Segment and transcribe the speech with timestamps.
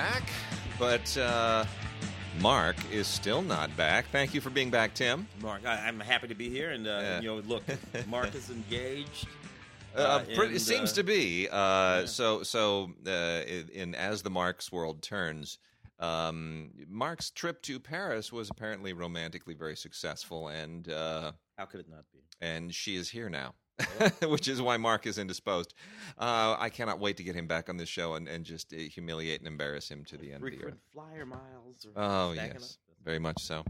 [0.00, 0.22] back,
[0.78, 1.64] but uh,
[2.40, 4.06] Mark is still not back.
[4.10, 5.26] Thank you for being back, Tim.
[5.42, 7.20] Mark, I, I'm happy to be here, and uh, Yeah.
[7.20, 7.62] you know, look,
[8.08, 9.26] Mark is engaged.
[9.94, 11.48] Uh, pretty, and, it seems uh, to be.
[11.48, 12.04] Uh, yeah.
[12.06, 15.58] So, so uh, in, in as the Mark's world turns,
[15.98, 21.90] um, Mark's trip to Paris was apparently romantically very successful, and uh, How could it
[21.90, 22.20] not be?
[22.40, 23.52] and she is here now.
[24.22, 25.74] Which is why Mark is indisposed.
[26.18, 28.76] Uh, I cannot wait to get him back on this show and, and just uh,
[28.76, 30.74] humiliate and embarrass him to the end of the earth.
[30.92, 31.86] flyer miles.
[31.96, 32.78] Oh yes.
[33.04, 33.64] Very much so.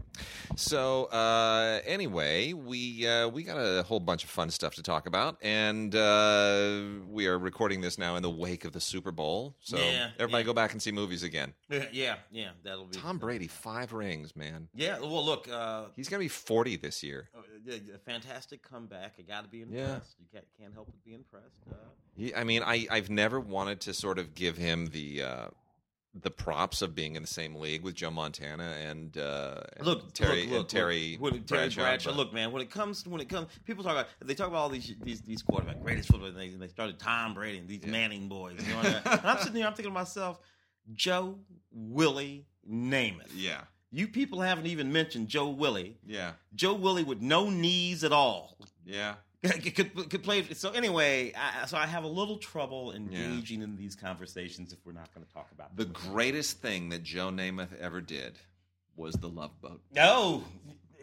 [0.55, 5.07] So uh, anyway, we uh, we got a whole bunch of fun stuff to talk
[5.07, 9.55] about, and uh, we are recording this now in the wake of the Super Bowl.
[9.61, 10.47] So Yeah, everybody yeah.
[10.47, 11.53] go back and see movies again.
[11.91, 14.67] Yeah, yeah, that'll be Tom Brady, five rings, man.
[14.73, 17.29] Yeah, well, look, uh, He's gonna be forty this year.
[17.65, 19.13] yeah, yeah, fantastic comeback.
[19.19, 20.15] I got to be impressed.
[20.19, 21.61] You can't, can't help but be impressed.
[21.69, 21.75] Uh,
[22.15, 25.23] He, I mean, I I've never wanted to sort of give him the.
[25.23, 25.47] Uh,
[26.13, 30.13] the props of being in the same league with Joe Montana and, uh, and look,
[30.13, 33.21] Terry look, look, and Terry look, when, Terry Bradshaw, Look, man, when it comes when
[33.21, 36.27] it comes, people talk about they talk about all these these these quarterbacks, greatest football.
[36.27, 37.91] And they, they started Tom Brady and these Yeah.
[37.91, 38.55] Manning boys.
[38.59, 40.39] You know, and I'm sitting here, I'm thinking to myself,
[40.93, 41.37] Joe,
[41.71, 43.29] Willie, Namath.
[43.33, 45.97] Yeah, You people haven't even mentioned Joe Willie.
[46.05, 48.57] yeah, Joe Willie with no knees at all.
[48.85, 49.15] yeah.
[49.43, 50.43] Could, could, play.
[50.53, 54.91] So anyway, I, so I have a little trouble engaging in these conversations if we're
[54.91, 58.37] not going to talk about The greatest thing that Joe Namath ever did
[58.95, 59.81] was the Love Boat.
[59.95, 60.43] No,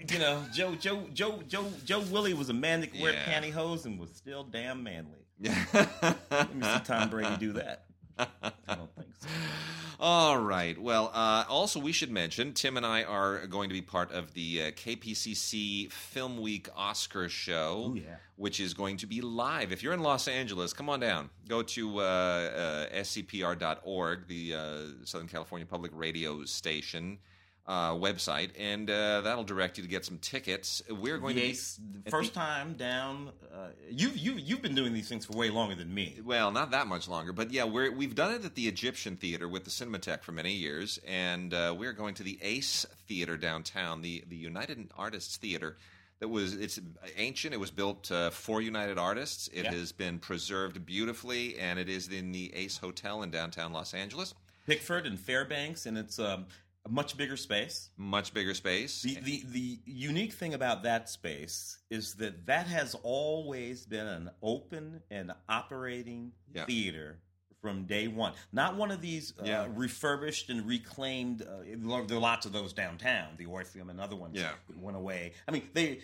[0.09, 3.41] you know, Joe, Joe, Joe, Joe, Joe Willie was a man that could wear Yeah.
[3.41, 5.27] pantyhose and was still damn manly.
[5.41, 7.87] Let me see Tom Brady do that.
[8.19, 8.27] I
[8.67, 9.08] don't think.
[10.01, 10.81] All right.
[10.81, 14.33] Well, uh, also we should mention Tim and I are going to be part of
[14.35, 18.17] the uh, KPCC Film Week Oscar show, Ooh, yeah.
[18.37, 19.73] which is going to be live.
[19.73, 21.31] If you're in Los Angeles, come on down.
[21.49, 27.19] Go to uh, uh, scpr.org, the uh, Southern California Public Radio Station.
[27.69, 30.81] Uh, website and uh, that'll direct you to get some tickets.
[30.89, 33.29] We're going to be Yes, the first time down.
[33.55, 36.19] Uh, you you you've been doing these things for way longer than me.
[36.25, 39.47] Well, not that much longer, but yeah, we're, we've done it at the Egyptian Theater
[39.47, 44.01] with the Cinematheque for many years, and uh, we're going to the Ace Theater downtown,
[44.01, 45.77] the the United Artists Theater.
[46.21, 46.81] That was it's
[47.19, 47.53] ancient.
[47.53, 49.49] It was built uh, for United Artists.
[49.53, 49.75] It Yeah.
[49.75, 54.33] has been preserved beautifully, and it is in the Ace Hotel in downtown Los Angeles.
[54.67, 56.47] Pickford and Fairbanks, and it's um,
[56.89, 57.91] a much bigger space.
[57.97, 59.03] Much bigger space.
[59.03, 64.31] The, the the unique thing about that space is that that has always been an
[64.43, 66.65] open and operating Yeah.
[66.65, 67.19] theater
[67.61, 68.33] from day one.
[68.53, 69.69] Not one of these uh, Yeah.
[69.75, 71.43] refurbished and reclaimed.
[71.43, 71.63] Uh,
[72.07, 74.37] there are lots of those downtown, the Orpheum and other ones.
[74.37, 74.53] Yeah.
[74.77, 75.33] went away.
[75.47, 76.01] I mean, they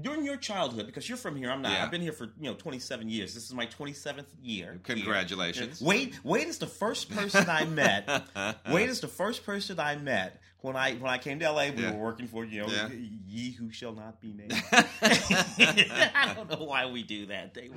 [0.00, 1.50] during your childhood because you're from here.
[1.50, 1.72] I'm not.
[1.72, 1.84] Yeah.
[1.84, 3.34] I've been here for you know 27 years.
[3.34, 4.72] This is my 27th year.
[4.72, 4.80] here.
[4.84, 5.80] Congratulations.
[5.80, 8.08] Wade Wade is the first person I met.
[8.70, 11.70] Wade is the first person I met when I when I came to LA.
[11.70, 11.92] We Yeah.
[11.92, 12.88] were working for you know Yeah.
[13.26, 14.52] ye who shall not be named.
[14.72, 17.54] I don't know why we do that.
[17.54, 17.74] They were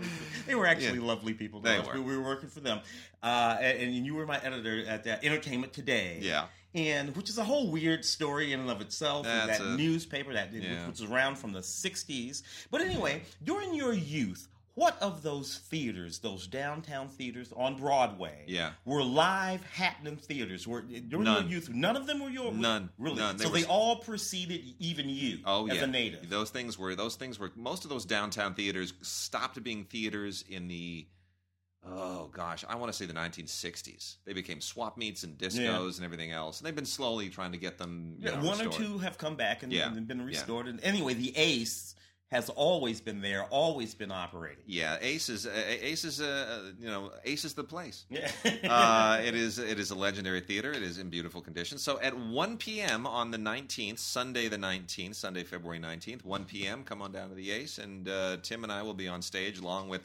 [0.47, 1.59] they were actually lovely people.
[1.59, 2.01] They were.
[2.01, 2.79] We were working for them,
[3.23, 6.19] uh, and, and you were my editor at uh, Entertainment Today.
[6.21, 6.45] Yeah.
[6.73, 9.25] And which is a whole weird story in and of itself.
[9.25, 10.87] That newspaper that Yeah.
[10.87, 12.43] which was around from the '60s.
[12.69, 18.71] But anyway, during your youth, what of those theaters, those downtown theaters on Broadway, Yeah.
[18.85, 20.65] were live happening theaters?
[20.65, 21.43] Were during None.
[21.43, 22.89] your youth, none of them were your None.
[22.97, 23.17] really.
[23.17, 23.35] None.
[23.35, 26.29] They so were- they all preceded even you Oh as yeah, a native.
[26.29, 30.69] those things were those things were most of those downtown theaters stopped being theaters in
[30.69, 31.05] the
[31.87, 34.15] oh gosh, I want to say the 1960s.
[34.25, 35.79] They became swap meets and discos Yeah.
[35.97, 38.15] and everything else, and they've been slowly trying to get them.
[38.19, 39.87] You Yeah, know, one or two have come back and, Yeah.
[39.91, 40.25] and been Yeah.
[40.27, 40.67] restored.
[40.67, 41.95] And anyway, the Ace
[42.29, 44.63] has always been there, always been operating.
[44.65, 48.05] Yeah, Ace is uh, Ace is uh, you know Ace is the place.
[48.09, 48.31] Yeah.
[48.69, 50.71] uh, it is it is a legendary theater.
[50.71, 51.77] It is in beautiful condition.
[51.77, 53.05] So at 1 p.m.
[53.05, 56.83] on the 19th, Sunday the 19th, Sunday February 19th, 1 p.m.
[56.85, 59.59] Come on down to the Ace, and uh, Tim and I will be on stage
[59.59, 60.01] along with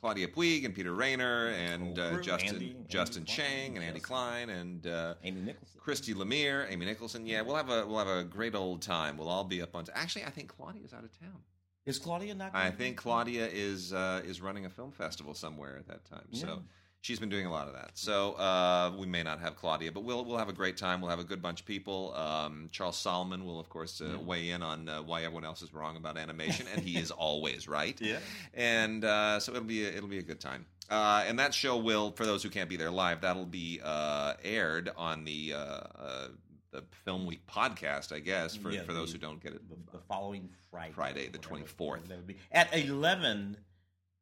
[0.00, 3.98] Claudia Puig and Peter Rainer and uh, Justin Andy- Andy Justin Klein, Chang and Andy
[3.98, 4.02] Justin.
[4.02, 5.80] Klein and uh, Amy Nicholson.
[5.80, 7.26] Christy Lemire, Amy Nicholson.
[7.26, 9.16] Yeah, we'll have a we'll have a great old time.
[9.16, 9.86] We'll all be up on.
[9.94, 11.40] Actually, I think Claudia's out of town.
[11.84, 12.54] Is Claudia not?
[12.54, 12.96] I think?
[12.96, 16.26] Claudia is uh, is running a film festival somewhere at that time.
[16.30, 16.40] Yeah.
[16.42, 16.62] So
[17.00, 17.90] she's been doing a lot of that.
[17.94, 21.00] So uh, we may not have Claudia, but we'll we'll have a great time.
[21.00, 22.14] We'll have a good bunch of people.
[22.14, 25.72] Um, Charles Solomon will of course uh, weigh in on uh, why everyone else is
[25.72, 28.00] wrong about animation, and he is always right.
[28.00, 28.18] Yeah.
[28.54, 30.66] And uh, so it'll be a, it'll be a good time.
[30.90, 34.32] Uh, and that show will, for those who can't be there live, that'll be uh,
[34.42, 36.28] aired on the uh, uh,
[36.70, 39.62] the Film Week podcast, I guess, for, Yeah, for those the- who don't get it.
[39.68, 40.92] the, the following Friday.
[40.92, 42.08] Friday, the whatever 24th.
[42.08, 42.36] that be.
[42.52, 43.56] At 11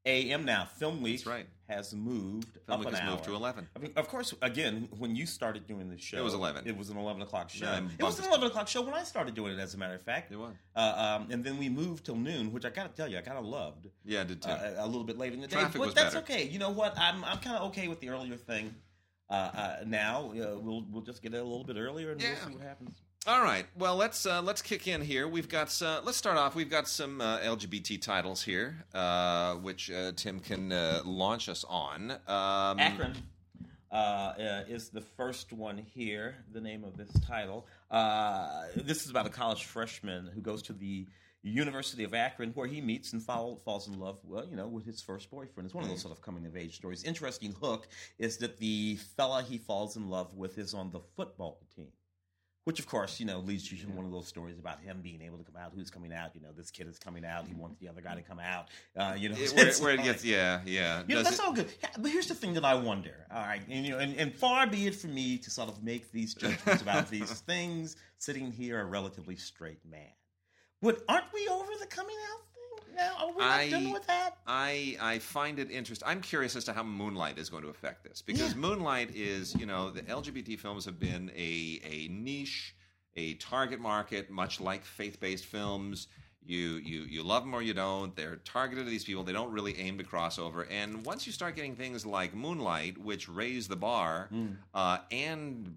[0.07, 0.45] a.m.
[0.45, 1.47] Now, Film Week That's right.
[1.69, 3.11] has moved Film up Week an has hour.
[3.11, 3.69] moved to 11.
[3.75, 6.67] I mean, of course, again, when you started doing the show, It was 11.
[6.67, 7.67] It was an eleven o'clock show.
[7.67, 8.29] Yeah, I it was bumped an it.
[8.29, 9.61] eleven o'clock show when I started doing it.
[9.61, 10.55] As a matter of fact, It was.
[10.75, 13.21] Uh, um, and then we moved till noon, which I got to tell you, I
[13.23, 13.89] kind of loved.
[14.05, 14.49] Yeah, I did too.
[14.51, 16.25] Uh, a little bit later in the day, Traffic but was that's better.
[16.25, 16.45] okay.
[16.47, 16.97] You know what?
[16.99, 18.75] I'm I'm kind of okay with the earlier thing.
[19.29, 22.35] Uh, uh, now uh, we'll we'll just get it a little bit earlier and Yeah.
[22.41, 23.03] we'll see what happens.
[23.27, 23.67] All right.
[23.77, 25.27] Well, let's uh, let's kick in here.
[25.27, 26.55] We've got uh, let's start off.
[26.55, 31.65] We've got some uh, LGBT titles here, uh, which uh, Tim can uh, launch us
[31.69, 32.13] on.
[32.29, 33.17] Um, Akron
[34.69, 36.37] is the first one here.
[36.53, 37.67] The name of this title.
[38.77, 41.09] This is about a college freshman who goes to the
[41.43, 44.21] University of Akron, where he meets and fall, falls in love.
[44.23, 45.67] Well, you know, with his first boyfriend.
[45.67, 47.03] It's one of those sort of coming of age stories.
[47.03, 47.89] Interesting hook
[48.21, 51.89] is that the fella he falls in love with is on the football team.
[52.67, 55.23] Which, of course, you know, leads you to one of those stories about him being
[55.23, 55.71] able to come out.
[55.73, 56.33] Who's coming out?
[56.35, 57.47] You know, this kid is coming out.
[57.47, 58.67] He wants the other guy to come out.
[58.97, 61.05] Uh, you know, it- where, where it gets, yeah, yeah.
[61.07, 61.69] you know, that's it- all good.
[61.97, 63.15] But here's the thing that I wonder.
[63.33, 65.85] All right, and you know, and, and far be it from me to sort of
[65.85, 67.95] make these judgments about these things.
[68.19, 70.11] Sitting here, a relatively straight man,
[70.83, 73.13] but aren't we over the coming out thing now?
[73.21, 74.39] Are we I- done with that?
[74.49, 76.09] I I find it interesting.
[76.09, 78.59] I'm curious as to how Moonlight is going to affect this because Yeah.
[78.61, 81.81] Moonlight is, you know, the LGBT films have been a
[82.47, 82.75] niche,
[83.17, 86.09] a target market, much like faith-based films.
[86.45, 88.15] You you you love them or you don't.
[88.15, 89.25] They're targeted to these people.
[89.25, 90.63] They don't really aim to cross over.
[90.63, 94.31] And once you start getting things like Moonlight, which raise the bar
[94.73, 95.77] uh, and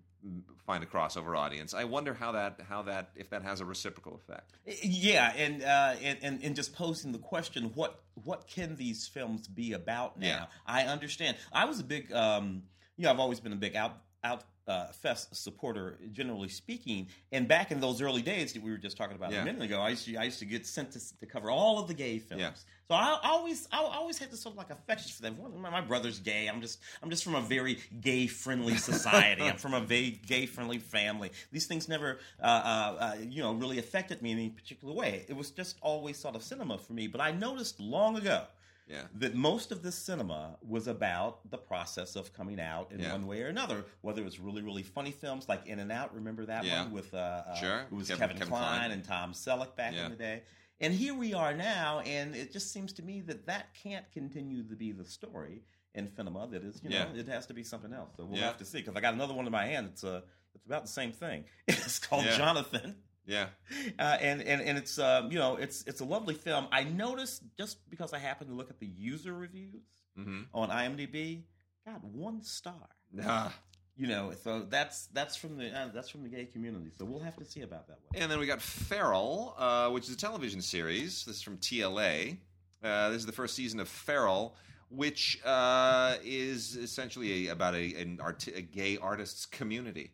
[0.67, 4.13] find a crossover audience, I wonder how that how that if that has a reciprocal
[4.13, 4.51] effect.
[4.83, 9.47] Yeah, and, uh, and and and just posing the question, what what can these films
[9.47, 10.27] be about now?
[10.27, 10.45] Yeah.
[10.67, 11.37] I understand.
[11.51, 12.61] I was a big, um,
[12.95, 13.93] you know, I've always been a big out
[14.23, 14.43] out.
[14.69, 18.95] Uh, fest supporter, generally speaking, and back in those early days that we were just
[18.95, 19.41] talking about Yeah.
[19.41, 21.79] a minute ago, I used to I used to get sent to, to cover all
[21.79, 22.41] of the gay films.
[22.41, 22.51] Yeah.
[22.87, 25.37] So I, I always I always had this sort of like affection for them.
[25.59, 26.47] My, my brother's gay.
[26.47, 29.41] I'm just I'm just from a very gay friendly society.
[29.43, 31.31] I'm from a very gay friendly family.
[31.51, 35.25] These things never uh, uh, uh, you know really affected me in any particular way.
[35.27, 37.07] It was just always sort of cinema for me.
[37.07, 38.43] But I noticed long ago
[38.89, 39.03] Yeah.
[39.15, 43.11] that most of this cinema was about the process of coming out in Yeah.
[43.13, 43.85] one way or another.
[44.01, 46.83] Whether it was really, really funny films like In and Out, remember that Yeah.
[46.83, 47.79] one with uh, uh, Sure.
[47.81, 48.91] it was Kevin- Kevin, Kevin Kline, Kline.
[48.91, 50.05] and Tom Selleck back Yeah.
[50.05, 50.43] in the day.
[50.81, 54.63] And here we are now, and it just seems to me that that can't continue
[54.63, 55.61] to be the story
[55.93, 56.47] in cinema.
[56.47, 58.11] That is, you know, it has to be something else.
[58.17, 58.79] So we'll have to see.
[58.79, 59.89] Because I got another one in my hand.
[59.91, 60.21] It's uh,
[60.55, 61.45] it's about the same thing.
[61.67, 62.25] It's called.
[62.25, 62.95] Jonathan
[63.29, 63.47] Yeah.
[63.99, 66.67] uh, and and and it's um, you know it's it's a lovely film.
[66.71, 69.83] I noticed just because I happened to look at the user reviews
[70.19, 70.41] Mm-hmm.
[70.53, 71.43] on IMDb,
[71.85, 72.89] got one star.
[73.23, 73.53] Ah.
[73.95, 76.89] You know, so that's that's from the uh, that's from the gay community.
[76.97, 78.21] So we'll have to see about that one.
[78.21, 81.25] And then we got Feral, uh, which is a television series.
[81.25, 82.37] This is from TLA.
[82.83, 84.55] Uh, this is the first season of Feral,
[84.89, 90.11] which uh, is essentially a, about a, an art, a gay artists community.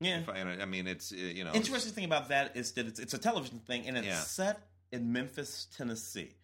[0.00, 0.22] Yeah.
[0.28, 3.18] I, I mean, it's you know, Interesting thing about that is that it's, it's a
[3.18, 4.20] television thing and it's Yeah.
[4.20, 4.60] set
[4.92, 6.34] in Memphis, Tennessee.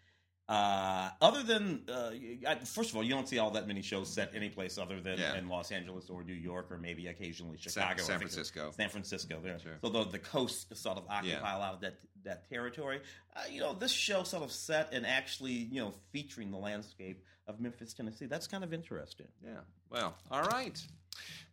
[0.48, 2.10] Uh, other than, uh,
[2.46, 5.00] I- first of all, you don't see all that many shows set any place other
[5.00, 5.36] than Yeah.
[5.36, 8.02] in Los Angeles or New York or maybe occasionally Chicago.
[8.02, 8.72] San I Francisco.
[8.76, 9.58] San Francisco there.
[9.60, 9.78] Sure.
[9.82, 11.56] So the, the coast sort of occupy Yeah.
[11.56, 13.00] a lot of that that territory.
[13.34, 17.24] Uh, you know, this show sort of set and actually, you know, featuring the landscape
[17.48, 18.26] of Memphis, Tennessee.
[18.26, 19.26] That's kind of interesting.
[19.44, 19.60] yeah.
[19.90, 20.80] Well, all right.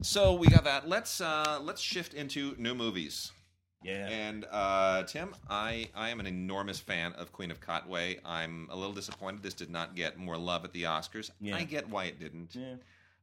[0.02, 0.88] So we got that.
[0.88, 3.32] Let's uh, let's shift into new movies.
[3.84, 4.08] Yeah.
[4.08, 8.20] And uh, Tim, I, I am an enormous fan of Queen of Katwe.
[8.26, 11.32] I'm a little disappointed this did not get more love at the Oscars.
[11.40, 11.56] Yeah.
[11.56, 12.56] I get why it didn't.
[12.56, 12.76] yeah.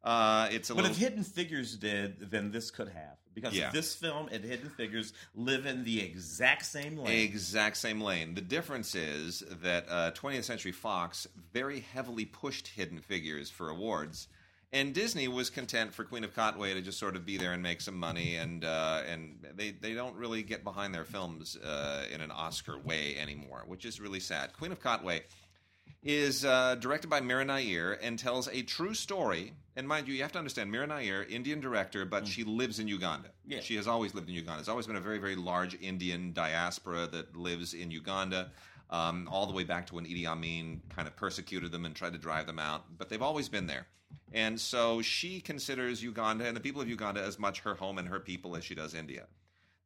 [0.02, 0.96] Uh, it's a But little.
[0.96, 3.18] if Hidden Figures did, then this could have.
[3.34, 3.70] Because Yeah.
[3.70, 7.24] this film and Hidden Figures live in the exact same lane.
[7.24, 8.34] Exact same lane.
[8.34, 14.28] The difference is that uh, 20th Century Fox very heavily pushed Hidden Figures for awards,
[14.76, 17.62] and Disney was content for Queen of Katwe to just sort of be there and
[17.62, 22.04] make some money, and uh, and they they don't really get behind their films uh,
[22.12, 24.52] in an Oscar way anymore, which is really sad.
[24.52, 25.22] Queen of Katwe
[26.02, 29.54] is uh, directed by Mira Nair and tells a true story.
[29.78, 32.88] And mind you, you have to understand Mira Nair, Indian director, but she lives in
[32.88, 33.30] Uganda.
[33.46, 33.60] Yeah.
[33.60, 34.58] She has always lived in Uganda.
[34.58, 38.52] There's always been a very, very large Indian diaspora that lives in Uganda,
[38.90, 42.12] um, all the way back to when Idi Amin kind of persecuted them and tried
[42.12, 42.84] to drive them out.
[42.98, 43.86] But they've always been there.
[44.32, 48.08] And so she considers Uganda and the people of Uganda as much her home and
[48.08, 49.26] her people as she does India.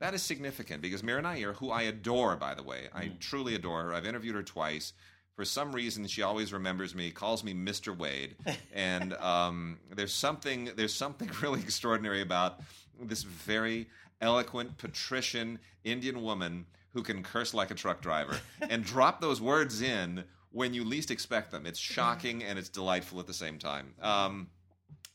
[0.00, 3.84] That is significant because Mira Nair, who I adore, by the way, I truly adore
[3.84, 3.94] her.
[3.94, 4.94] I've interviewed her twice.
[5.36, 7.96] For some reason, she always remembers me, calls me Mr.
[7.96, 8.36] Wade,
[8.74, 12.60] and um, there's something there's something really extraordinary about
[13.00, 13.88] this very
[14.20, 18.38] eloquent, patrician Indian woman who can curse like a truck driver
[18.70, 21.66] and drop those words in when you least expect them.
[21.66, 23.94] It's shocking and it's delightful at the same time.
[24.02, 24.48] Um,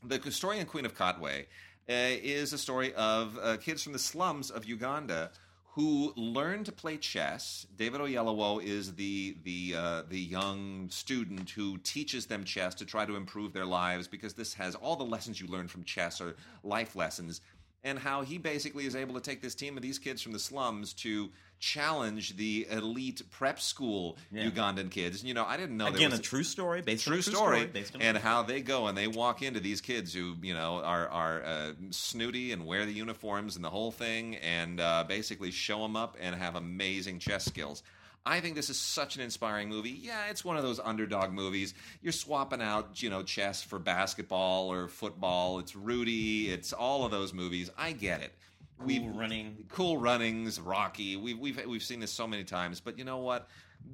[0.03, 1.43] the story in Queen of Katwe uh,
[1.87, 5.31] is a story of uh, kids from the slums of Uganda
[5.75, 7.67] who learn to play chess.
[7.75, 13.05] David Oyelowo is the the uh, the young student who teaches them chess to try
[13.05, 16.37] to improve their lives because this has all the lessons you learn from chess are
[16.63, 17.41] life lessons.
[17.83, 20.39] And how he basically is able to take this team of these kids from the
[20.39, 21.29] slums to
[21.59, 24.49] challenge the elite prep school Yeah.
[24.49, 25.23] Ugandan kids.
[25.23, 27.33] You know, I didn't know Again, was a true story based on true a true
[27.33, 30.53] story, based on and how they go and they walk into these kids who you
[30.53, 35.03] know are are uh, snooty and wear the uniforms and the whole thing, and uh,
[35.07, 37.83] basically show them up and have amazing chess skills.
[38.27, 39.91] I think this is such an inspiring movie.
[40.01, 41.75] Yeah, it's one of those underdog movies.
[42.01, 45.59] You're swapping out, you know, chess for basketball or football.
[45.59, 46.49] It's Rudy.
[46.49, 47.69] It's all of those movies.
[47.77, 48.33] I get it.
[48.79, 49.65] Cool running.
[49.69, 51.15] Cool Runnings, Rocky.
[51.15, 53.47] We've we've we've seen this so many times, but you know what?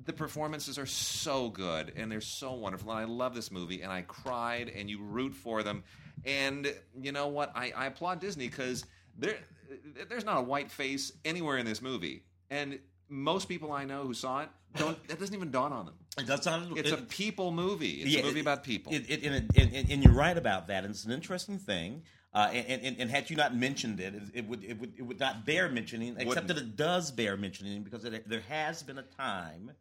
[0.06, 3.82] The performances are so good and they're so wonderful, and I love this movie.
[3.82, 5.84] And I cried, and you root for them.
[6.26, 7.52] And you know what?
[7.56, 8.86] I, I applaud Disney because
[9.18, 9.38] there
[10.10, 14.14] there's not a white face anywhere in this movie, and most people I know who
[14.14, 15.08] saw it don't.
[15.10, 15.96] that doesn't even dawn on them.
[16.18, 16.78] It does not.
[16.78, 18.02] It's it- a people movie.
[18.02, 18.94] It's Yeah, a movie it- about people.
[18.94, 20.84] It, it, and, it- and, and, and you're right about that.
[20.86, 22.04] And it's an interesting thing.
[22.34, 25.20] Uh, and, and, and had you not mentioned it, it, would it would it would
[25.20, 26.48] not bear mentioning, except Wouldn't.
[26.48, 29.72] that it does bear mentioning because it, there has been a time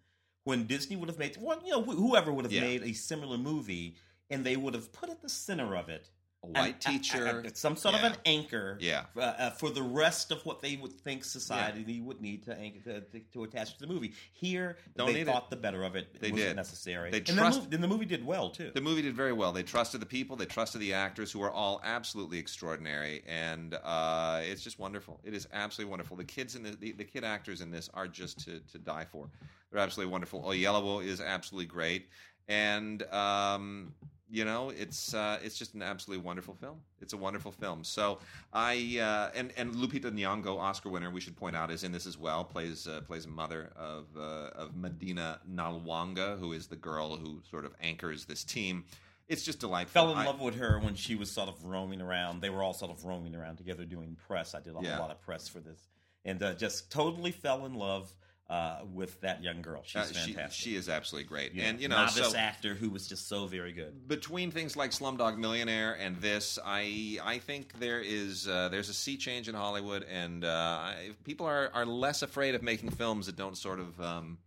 [0.44, 2.62] when Disney would have made, well, you know, wh- whoever would have Yeah.
[2.62, 3.94] made a similar movie,
[4.30, 6.08] and they would have put at the center of it
[6.42, 8.06] a white an- teacher, a- a- some sort Yeah.
[8.06, 9.04] of an anchor, Yeah.
[9.14, 12.80] uh, uh, for the rest of what they would think society would need to, anchor,
[12.80, 14.14] to, to to attach to the movie.
[14.32, 16.08] Here, Don't they thought the better of it.
[16.14, 16.56] It They wasn't did.
[16.56, 17.10] necessary.
[17.10, 18.70] They and, the trust- movie, and the movie did well too.
[18.74, 19.52] The movie did very well.
[19.52, 20.34] They trusted the people.
[20.36, 25.20] They trusted the actors, who are all absolutely extraordinary, and uh, it's just wonderful.
[25.24, 26.16] It is absolutely wonderful.
[26.16, 29.04] The kids in the, the the kid actors in this are just to to die
[29.04, 29.28] for.
[29.70, 30.42] They're absolutely wonderful.
[30.42, 32.08] Oyelowo is absolutely great,
[32.48, 33.94] and um,
[34.30, 36.78] you know it's uh, it's just an absolutely wonderful film.
[37.00, 37.82] It's a wonderful film.
[37.84, 38.18] So
[38.52, 42.06] I uh, and and Lupita Nyong'o, Oscar winner, we should point out, is in this
[42.06, 42.44] as well.
[42.44, 47.64] plays uh, plays mother of uh, of Madina Nalwanga, who is the girl who sort
[47.64, 48.84] of anchors this team.
[49.28, 49.92] It's just delightful.
[50.02, 52.40] fell in I- love with her when she was sort of roaming around.
[52.40, 54.54] They were all sort of roaming around together doing press.
[54.54, 54.98] I did a Yeah.
[54.98, 55.78] lot of press for this,
[56.24, 58.12] and uh, just totally fell in love
[58.50, 59.80] uh, with that young girl.
[59.84, 60.52] She's uh, she, fantastic.
[60.60, 61.66] she is absolutely great, Yeah.
[61.66, 64.08] and you know, novice so actor who was just so very good.
[64.08, 68.94] between things like Slumdog Millionaire and this, I I think there is uh, there's a
[68.94, 70.90] sea change in Hollywood, and uh,
[71.24, 74.38] people are are less afraid of making films that don't sort of um,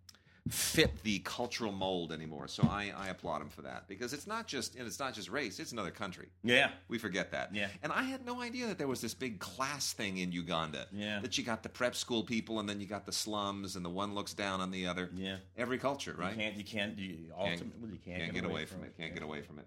[0.49, 2.47] fit the cultural mold anymore.
[2.47, 5.29] So I, I applaud him for that because it's not just and it's not just
[5.29, 6.27] race; it's another country.
[6.43, 7.55] Yeah, We forget that.
[7.55, 7.67] Yeah.
[7.81, 10.87] And I had no idea that there was this big class thing in Uganda.
[10.91, 11.19] Yeah.
[11.19, 13.89] That you got the prep school people and then you got the slums and the
[13.89, 15.09] one looks down on the other.
[15.15, 15.37] yeah.
[15.57, 16.31] Every culture, right?
[16.31, 16.55] You can't.
[16.57, 16.97] You can't.
[16.97, 18.97] You, ultimately, you can't, Can't get away from it.
[18.97, 19.13] Can't Yeah.
[19.15, 19.65] get away from it.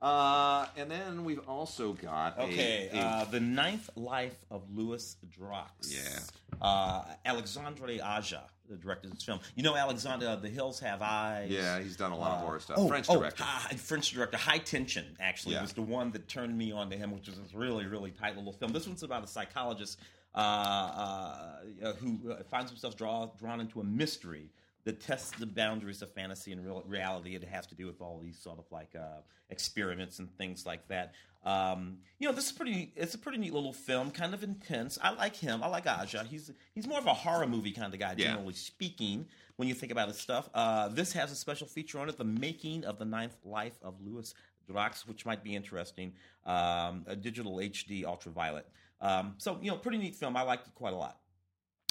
[0.00, 5.16] Uh, and then we've also got a- Okay, a, uh, the ninth life of Louis
[5.30, 5.92] Drax.
[5.92, 6.20] Yeah.
[6.62, 8.42] Uh, Alexandre Aja
[8.80, 9.40] directed this film.
[9.56, 11.50] You know, Alexander, The Hills Have Eyes.
[11.50, 12.76] yeah, he's done a lot of Uh, horror stuff.
[12.78, 13.42] oh, French oh, director.
[13.42, 14.36] hi- French director.
[14.36, 15.62] High Tension, actually, Yeah.
[15.62, 18.36] was the one that turned me on to him, which is this really, really tight
[18.36, 18.72] little film.
[18.72, 19.98] This one's about a psychologist
[20.34, 20.38] uh,
[21.82, 24.50] uh, who uh, finds himself draw, drawn into a mystery
[24.88, 27.34] that tests the boundaries of fantasy and real, reality.
[27.34, 30.88] It has to do with all these sort of like uh, experiments and things like
[30.88, 31.12] that.
[31.44, 32.92] Um, you know, this is pretty.
[32.96, 34.98] It's a pretty neat little film, kind of intense.
[35.02, 35.62] I like him.
[35.62, 36.24] I like Aja.
[36.24, 38.28] He's he's more of a horror movie kind of guy, Yeah.
[38.32, 39.26] generally speaking.
[39.56, 42.24] When you think about his stuff, uh, this has a special feature on it: the
[42.24, 44.32] making of the ninth life of Louis
[44.70, 46.14] Drax, which might be interesting.
[46.46, 48.66] Um, a digital HD ultraviolet.
[49.02, 50.34] Um, so you know, pretty neat film.
[50.34, 51.18] I liked it quite a lot.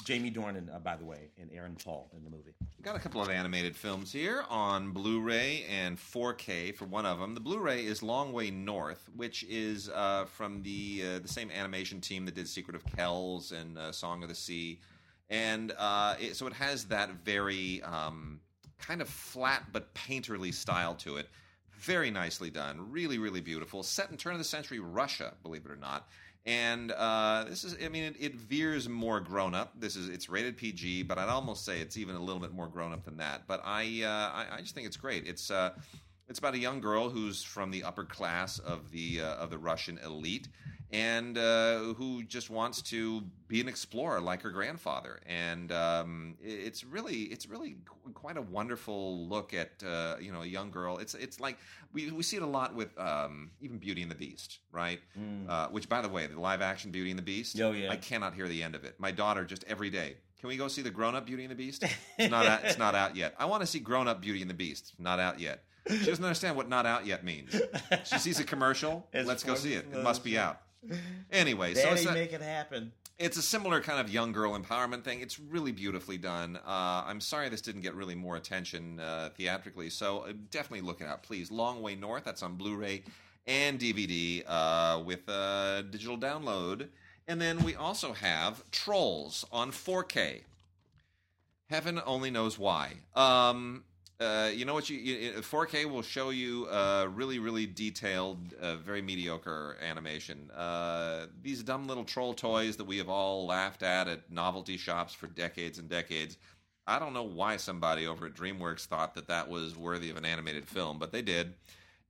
[0.04, 2.54] Jamie Dornan, uh, by the way, and Aaron Paul in the movie.
[2.76, 7.18] We've got a couple of animated films here on Blu-ray and 4K for one of
[7.18, 7.34] them.
[7.34, 12.00] The Blu-ray is Long Way North, which is uh, from the uh, the same animation
[12.00, 14.80] team that did Secret of Kells and uh, Song of the Sea,
[15.28, 18.40] and uh, it, so it has that very um,
[18.78, 21.28] kind of flat but painterly style to it.
[21.72, 23.82] Very nicely done, really, really beautiful.
[23.82, 26.08] Set in turn of the century Russia, believe it or not.
[26.48, 29.78] And uh, this is, I mean, it, it veers more grown up.
[29.78, 32.68] This is, it's rated PG, but I'd almost say it's even a little bit more
[32.68, 33.42] grown up than that.
[33.46, 35.26] But I, uh, I, I just think it's great.
[35.26, 35.72] It's, uh,
[36.26, 39.58] it's about a young girl who's from the upper class of the uh, of the
[39.58, 40.48] Russian elite,
[40.90, 45.20] and uh, who just wants to be an explorer like her grandfather.
[45.26, 47.76] And um, it's really it's really
[48.14, 50.98] quite a wonderful look at uh, you know a young girl.
[50.98, 51.58] It's it's like
[51.92, 55.00] we we see it a lot with um, even Beauty and the Beast, right?
[55.48, 57.60] Uh, which, by the way, the live action Beauty and the Beast.
[57.60, 57.90] Oh, yeah.
[57.90, 58.94] I cannot hear the end of it.
[58.98, 60.16] My daughter just every day.
[60.40, 61.84] Can we go see the grown up Beauty and the Beast?
[62.16, 63.34] It's not out, it's not out yet.
[63.38, 64.94] I want to see grown up Beauty and the Beast.
[64.98, 65.64] Not out yet.
[65.88, 67.58] She doesn't understand what not out yet means.
[68.04, 69.06] She sees a commercial.
[69.12, 69.86] It's Let's go see it.
[69.92, 70.60] It must be out.
[71.30, 72.92] Anyway, so it's, a- make it happen.
[73.18, 75.20] it's a similar kind of young girl empowerment thing.
[75.20, 76.56] It's really beautifully done.
[76.66, 81.00] Uh, I'm sorry this didn't get really more attention uh, theatrically, so uh, definitely look
[81.00, 81.50] it out, please.
[81.50, 82.24] Long Way North.
[82.24, 83.02] That's on Blu-ray
[83.46, 86.88] and DVD uh, with a digital download.
[87.26, 90.42] And then we also have Trolls on 4K.
[91.68, 92.94] Heaven only knows why.
[93.14, 93.84] Um,
[94.20, 94.90] uh, you know what?
[94.90, 100.50] You, you 4K will show you uh, really, really detailed, uh, very mediocre animation.
[100.50, 105.14] Uh, these dumb little troll toys that we have all laughed at at novelty shops
[105.14, 106.36] for decades and decades.
[106.86, 110.24] I don't know why somebody over at DreamWorks thought that that was worthy of an
[110.24, 111.54] animated film, but they did.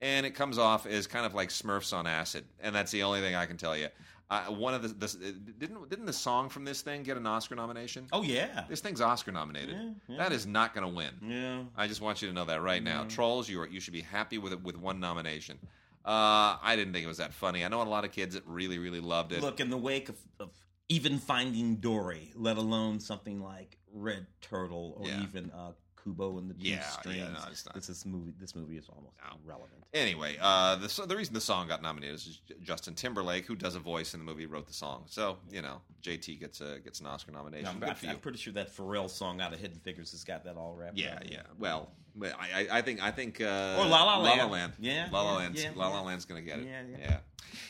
[0.00, 3.20] And it comes off as kind of like Smurfs on acid, and that's the only
[3.20, 3.88] thing I can tell you.
[4.30, 7.54] Uh, one of the, the didn't didn't the song from this thing get an Oscar
[7.54, 8.06] nomination?
[8.12, 9.74] Oh yeah, This thing's Oscar nominated.
[9.74, 10.18] Yeah, yeah.
[10.18, 11.12] That is not going to win.
[11.22, 11.62] yeah.
[11.76, 13.04] I just want you to know that right now.
[13.04, 15.58] Trolls, you are, you should be happy with it with one nomination.
[16.04, 17.64] Uh, I didn't think it was that funny.
[17.64, 19.40] I know a lot of kids that really really loved it.
[19.40, 20.50] Look, in the wake of, of
[20.90, 25.22] even Finding Dory, let alone something like Red Turtle or Yeah.
[25.22, 25.72] even uh,
[26.04, 27.74] Kubo and the Two Yeah, yeah, no, it's not.
[27.74, 28.32] this is movie.
[28.38, 29.36] This movie is almost No.
[29.44, 29.82] irrelevant.
[29.94, 33.74] Anyway, uh, the so- the reason the song got nominated is Justin Timberlake, who does
[33.74, 35.04] a voice in the movie, wrote the song.
[35.08, 37.66] So you know, JT gets a gets an Oscar nomination.
[37.82, 38.12] I'm, for you.
[38.12, 40.96] I'm pretty sure that Pharrell song out of Hidden Figures has got that all wrapped.
[40.98, 41.22] Yeah, up.
[41.30, 41.42] yeah.
[41.58, 44.50] Well, but I, I, I think I think uh, Or La La La La Land.
[44.50, 44.72] Land.
[44.78, 46.06] Yeah, La La yeah, Land's yeah, La La yeah.
[46.06, 46.66] Land's gonna get it.
[46.66, 47.16] Yeah, yeah.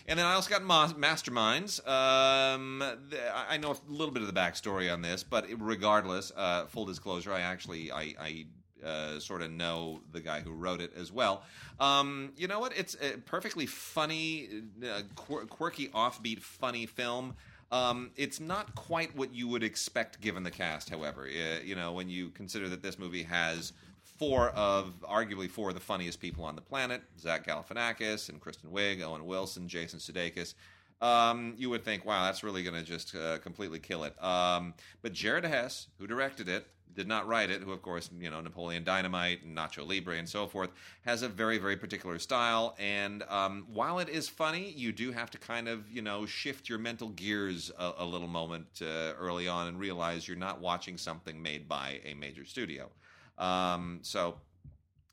[0.07, 1.87] And then I also got Ma- Masterminds.
[1.87, 6.65] Um, th- I know a little bit of the backstory on this, but regardless, uh,
[6.67, 8.15] full disclosure, I actually I.
[8.21, 8.47] I
[8.85, 11.43] uh, sort of know the guy who wrote it as well.
[11.81, 12.79] Um, you know what?
[12.79, 14.49] It's a perfectly funny,
[14.85, 17.35] uh, quir- quirky, offbeat, funny film.
[17.73, 21.27] Um, it's not quite what you would expect given the cast, however.
[21.27, 23.73] Uh, you know, when you consider that this movie has
[24.19, 28.71] four of arguably four of the funniest people on the planet Zach Galifianakis and Kristen
[28.71, 30.55] Wiig, Owen Wilson, Jason Sudeikis.
[31.01, 34.21] Um, you would think, wow, that's really going to just uh, completely kill it.
[34.23, 38.29] Um, but Jared Hess, who directed it, did not write it, who, of course, you
[38.29, 40.71] know, Napoleon Dynamite and Nacho Libre and so forth,
[41.03, 42.75] has a very, very particular style.
[42.77, 46.69] And um, while it is funny, you do have to kind of, you know, shift
[46.69, 50.99] your mental gears a, a little moment uh, early on and realize you're not watching
[50.99, 52.91] something made by a major studio.
[53.39, 54.37] Um, so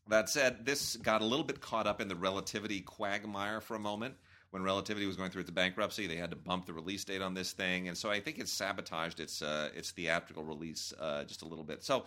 [0.09, 3.79] that said, this got a little bit caught up in the relativity quagmire for a
[3.79, 4.15] moment.
[4.51, 7.33] When Relativity was going through its bankruptcy, they had to bump the release date on
[7.33, 11.41] this thing, and so I think it sabotaged its uh, its theatrical release uh, just
[11.41, 11.83] a little bit.
[11.83, 12.05] So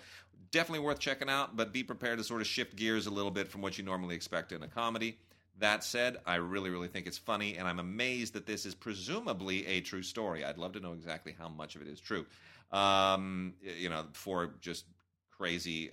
[0.50, 3.48] definitely worth checking out, but be prepared to sort of shift gears a little bit
[3.48, 5.18] from what you normally expect in a comedy.
[5.58, 9.66] That said, I really, really think it's funny, and I'm amazed that this is presumably
[9.66, 10.42] a true story.
[10.42, 12.24] I'd love to know exactly how much of it is true.
[12.72, 14.86] Um, you know, for just
[15.38, 15.90] crazy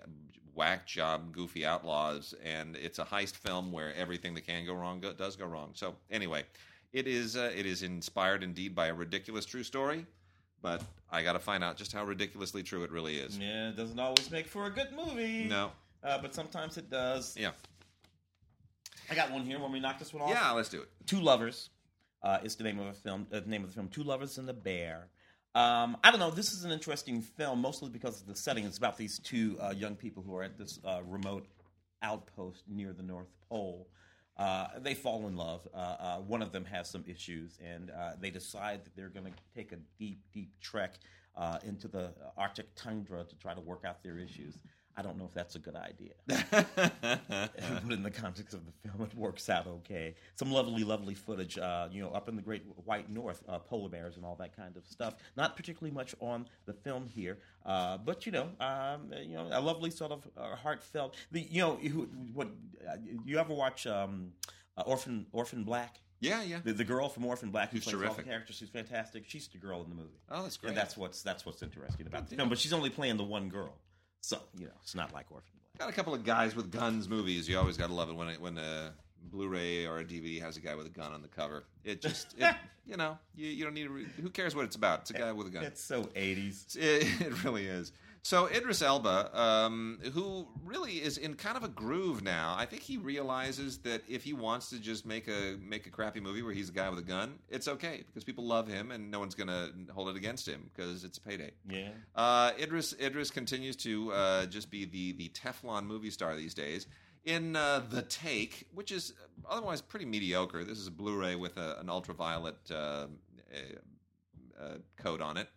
[0.55, 4.99] whack job goofy outlaws and it's a heist film where everything that can go wrong
[5.01, 6.43] go, does go wrong so anyway
[6.93, 10.05] it is uh, it is inspired indeed by a ridiculous true story
[10.61, 10.81] but
[11.11, 14.31] i gotta find out just how ridiculously true it really is Yeah, it doesn't always
[14.31, 15.43] make for a good movie.
[15.45, 15.71] no
[16.03, 17.35] uh, but sometimes it does.
[17.37, 17.51] yeah
[19.09, 19.59] I got one here.
[19.59, 21.69] When we knock this one off, yeah let's do it Two Lovers
[22.23, 23.27] uh, is the name of a film.
[23.31, 25.09] Uh, the name of the film, Two Lovers and a Bear.
[25.55, 26.31] Um, I don't know.
[26.31, 28.65] This is an interesting film, mostly because of the setting.
[28.65, 31.47] It's about these two uh, young people who are at this uh, remote
[32.03, 33.87] outpost near the North Pole.
[34.35, 35.65] Uh, they fall in love.
[35.73, 39.25] Uh, uh, one of them has some issues, and uh, they decide that they're going
[39.25, 40.95] to take a deep, deep trek
[41.63, 44.57] into the Arctic tundra to try to work out their issues.
[44.97, 46.13] I don't know if that's a good idea.
[46.25, 50.15] but in the context of the film, it works out okay.
[50.35, 53.89] Some lovely, lovely footage, uh, you know, up in the Great White North, uh, polar
[53.89, 55.15] bears and all that kind of stuff.
[55.35, 59.59] Not particularly much on the film here, uh, but you know, um, you know, a
[59.61, 61.15] lovely sort of uh, heartfelt.
[61.31, 62.47] The you know, who, what
[62.87, 64.31] uh, you ever watch um,
[64.77, 65.99] uh, Orphan Orphan Black?
[66.21, 68.25] yeah yeah The, the girl from Orphan Black who Who's plays all the terrific.
[68.27, 68.55] characters.
[68.55, 69.25] She's fantastic.
[69.27, 70.17] She's the girl in the movie.
[70.31, 72.49] oh that's great And that's what's that's what's interesting about the Good film.
[72.49, 73.73] But she's only playing the one girl,
[74.25, 75.79] so you know, it's not like Orphan Black.
[75.79, 78.41] got a couple of guys with guns movies you always gotta love it when it,
[78.41, 78.93] when a
[79.31, 82.33] blu-ray or a dvd has a guy with a gun on the cover it just
[82.37, 82.55] it,
[82.87, 85.13] you know you, you don't need to re- who cares what it's about it's a
[85.13, 86.75] guy with a gun It's so 80s.
[86.75, 87.91] It, it really is.
[88.25, 92.81] So Idris Elba, um, who really is in kind of a groove now, I think
[92.81, 96.51] he realizes that if he wants to just make a make a crappy movie where
[96.51, 99.35] he's a guy with a gun, it's okay because people love him and no one's
[99.35, 101.51] going to hold it against him because it's a payday.
[101.69, 101.89] Yeah.
[102.15, 106.87] Uh, Idris Idris continues to uh, just be the the Teflon movie star these days.
[107.25, 109.13] In uh, the Take, which is
[109.47, 113.05] otherwise pretty mediocre, this is a Blu-ray with a, an ultraviolet uh, uh,
[114.59, 115.47] uh, coat on it.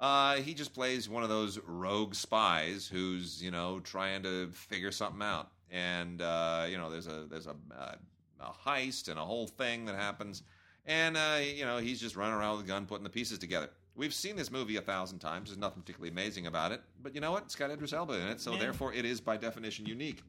[0.00, 4.90] Uh, he just plays one of those rogue spies who's you know trying to figure
[4.90, 7.96] something out, and uh, you know there's a there's a, a,
[8.40, 10.42] a heist and a whole thing that happens,
[10.86, 13.68] and uh, you know he's just running around with a gun putting the pieces together.
[13.94, 15.50] We've seen this movie a thousand times.
[15.50, 17.42] There's nothing particularly amazing about it, but you know what?
[17.42, 18.58] It's got Idris Elba in it, so Yeah.
[18.60, 20.22] therefore it is by definition unique.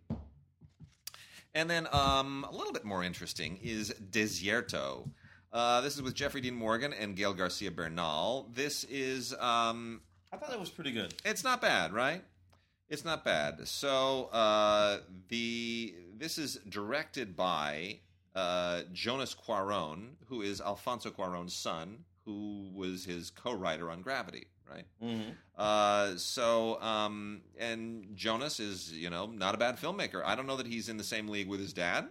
[1.53, 5.10] And then um, a little bit more interesting is Desierto.
[5.53, 8.49] Uh, this is with Jeffrey Dean Morgan and Gael Garcia Bernal.
[8.53, 11.13] This is um, I thought that was pretty good.
[11.25, 12.23] it's not bad, right?
[12.89, 13.67] It's not bad.
[13.67, 17.99] So uh, the this is directed by
[18.35, 24.85] uh, Jonas Cuaron, who is Alfonso Cuaron's son, who was his co-writer on Gravity, right?
[25.03, 25.31] Mm-hmm.
[25.57, 30.21] Uh, so, um, and Jonas is, you know, not a bad filmmaker.
[30.25, 32.07] I don't know that he's in the same league with his dad,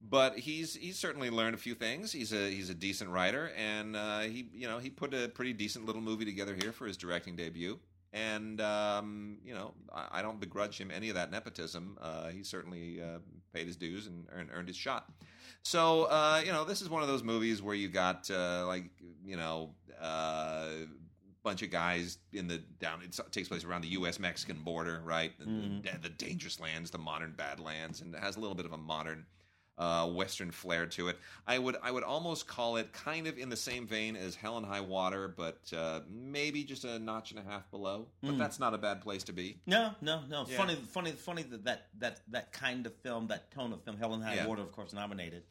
[0.00, 2.12] but he's he's certainly learned a few things.
[2.12, 5.52] He's a he's a decent writer, and uh, he you know he put a pretty
[5.52, 7.78] decent little movie together here for his directing debut.
[8.12, 11.98] And um, you know, I, I don't begrudge him any of that nepotism.
[12.00, 13.18] Uh, he certainly uh,
[13.52, 15.10] paid his dues and earned, earned his shot.
[15.62, 18.84] So uh, you know, this is one of those movies where you got uh, like
[19.24, 19.70] you know.
[20.00, 20.68] Uh,
[21.44, 23.00] bunch of guys in the down.
[23.02, 24.18] It takes place around the U.S.
[24.18, 25.32] Mexican border, right?
[25.38, 25.82] The, Mhm.
[25.82, 28.76] the, the dangerous lands, the modern badlands, and it has a little bit of a
[28.76, 29.24] modern
[29.78, 31.16] uh, Western flair to it.
[31.46, 34.56] I would I would almost call it kind of in the same vein as Hell
[34.56, 38.08] and High Water, but uh, maybe just a notch and a half below.
[38.22, 38.38] But Mm.
[38.38, 39.60] that's not a bad place to be.
[39.66, 40.44] No, no, no.
[40.48, 40.56] Yeah.
[40.56, 44.14] Funny, funny, funny that, that that that kind of film, that tone of film, Hell
[44.14, 44.46] and High Yeah.
[44.46, 45.44] Water, of course, nominated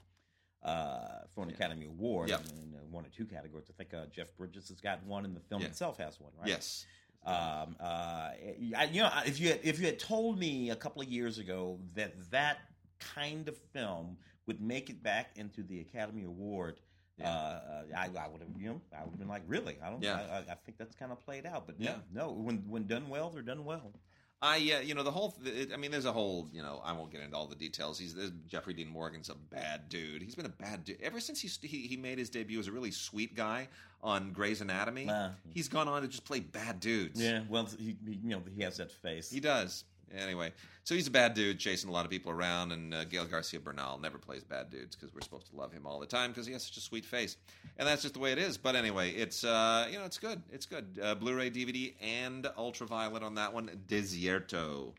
[0.63, 2.41] uh, for an Academy Award Yep.
[2.49, 3.67] in uh, one or two categories.
[3.69, 5.67] I think uh, Jeff Bridges has got one, and the film Yeah.
[5.69, 6.49] itself has one, right?
[6.49, 6.85] Yes.
[7.25, 11.01] Um, uh, I, you know, if you had, if you had told me a couple
[11.01, 12.57] of years ago that that
[12.99, 16.79] kind of film would make it back into the Academy Award.
[17.17, 17.29] Yeah.
[17.31, 19.77] Uh, I, I would have, you know, I would have been like, really?
[19.83, 20.03] I don't.
[20.03, 20.19] Yeah.
[20.31, 21.95] I, I- think that's kind of played out, but Yeah.
[22.13, 22.31] no, no.
[22.33, 23.91] When when done well, they're done well.
[24.39, 25.33] I, uh, you know, the whole.
[25.43, 26.47] It, I mean, there's a whole.
[26.53, 27.97] You know, I won't get into all the details.
[27.97, 30.21] He's there's- Jeffrey Dean Morgan's a bad dude.
[30.21, 32.71] He's been a bad dude ever since he he, he made his debut as a
[32.71, 33.67] really sweet guy
[34.03, 35.09] on Grey's Anatomy.
[35.09, 37.19] Uh, he's gone on to just play bad dudes.
[37.19, 39.31] Yeah, well, he, he you know he has that face.
[39.31, 39.85] he does.
[40.15, 43.25] Anyway, so he's a bad dude chasing a lot of people around, and uh, Gael
[43.25, 46.31] Garcia Bernal never plays bad dudes because we're supposed to love him all the time
[46.31, 47.37] because he has such a sweet face,
[47.77, 48.57] and that's just the way it is.
[48.57, 50.99] But anyway, it's uh, you know it's good, it's good.
[51.01, 53.69] Uh, Blu-ray, DVD, and ultraviolet on that one.
[53.87, 54.93] Desierto.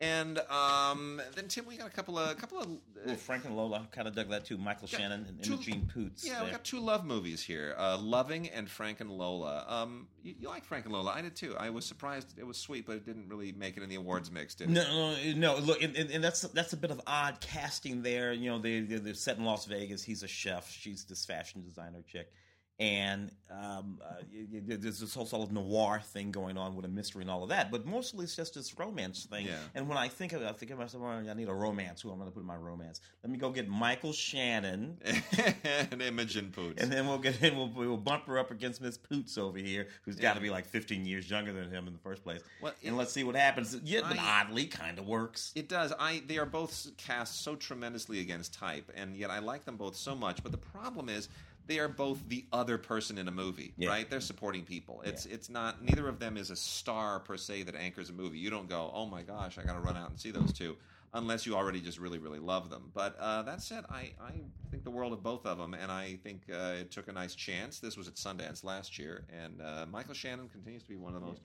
[0.00, 2.68] And um, then Tim, we got a couple of couple of
[3.04, 4.56] Well, Frank and Lola kind of dug that too.
[4.56, 6.24] Michael Shannon and two- Imogen Poots.
[6.24, 10.36] Yeah, we got two love movies here: uh, "Loving" and "Frank and Lola." Um, you,
[10.38, 11.10] you like Frank and Lola?
[11.10, 11.56] I did too.
[11.58, 14.30] I was surprised it was sweet, but it didn't really make it in the awards
[14.30, 14.72] mix, did it?
[14.72, 15.56] No, no, no.
[15.58, 18.32] Look, and, and, and that's that's a bit of odd casting there.
[18.32, 20.04] You know, they they're, they're set in Las Vegas.
[20.04, 20.70] He's a chef.
[20.70, 22.32] She's this fashion designer chick,
[22.80, 27.22] and um, uh, there's this whole sort of noir thing going on with a mystery
[27.22, 27.72] and all of that.
[27.72, 29.46] But mostly it's just this romance thing.
[29.46, 29.56] Yeah.
[29.74, 32.02] And when I think of it, I think of myself, oh, I need a romance.
[32.02, 33.00] Who am I'm going to put in my romance?
[33.24, 34.98] Let me go get Michael Shannon.
[35.90, 36.80] and Imogen Poots.
[36.80, 39.88] And then we'll get in, we'll, we'll bump her up against Miss Poots over here,
[40.04, 42.42] who's got to be like 15 years younger than him in the first place.
[42.62, 43.76] Well, and it- let's see what happens.
[43.82, 45.52] Yeah, but oddly, kind of works.
[45.56, 45.92] It does.
[45.98, 49.96] I they are both cast so tremendously against type, and yet I like them both
[49.96, 50.42] so much.
[50.42, 51.28] But the problem is
[51.68, 53.90] they are both the other person in a movie, Yeah.
[53.90, 54.10] right?
[54.10, 55.02] They're supporting people.
[55.04, 58.38] It's it's not neither of them is a star per se that anchors a movie.
[58.38, 60.76] You don't go, oh my gosh, I got to run out and see those two.
[61.14, 62.90] Unless you already just really, really love them.
[62.92, 64.32] But uh, that said, I, I
[64.70, 67.34] think the world of both of them, and I think uh, it took a nice
[67.34, 67.78] chance.
[67.80, 71.20] This was at Sundance last year, and uh, Michael Shannon continues to be one of
[71.22, 71.40] the most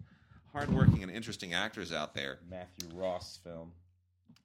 [0.51, 2.39] hardworking and interesting actors out there.
[2.49, 3.71] Matthew Ross film.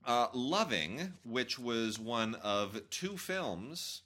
[0.06, 4.02] Uh, Loving, which was one of two films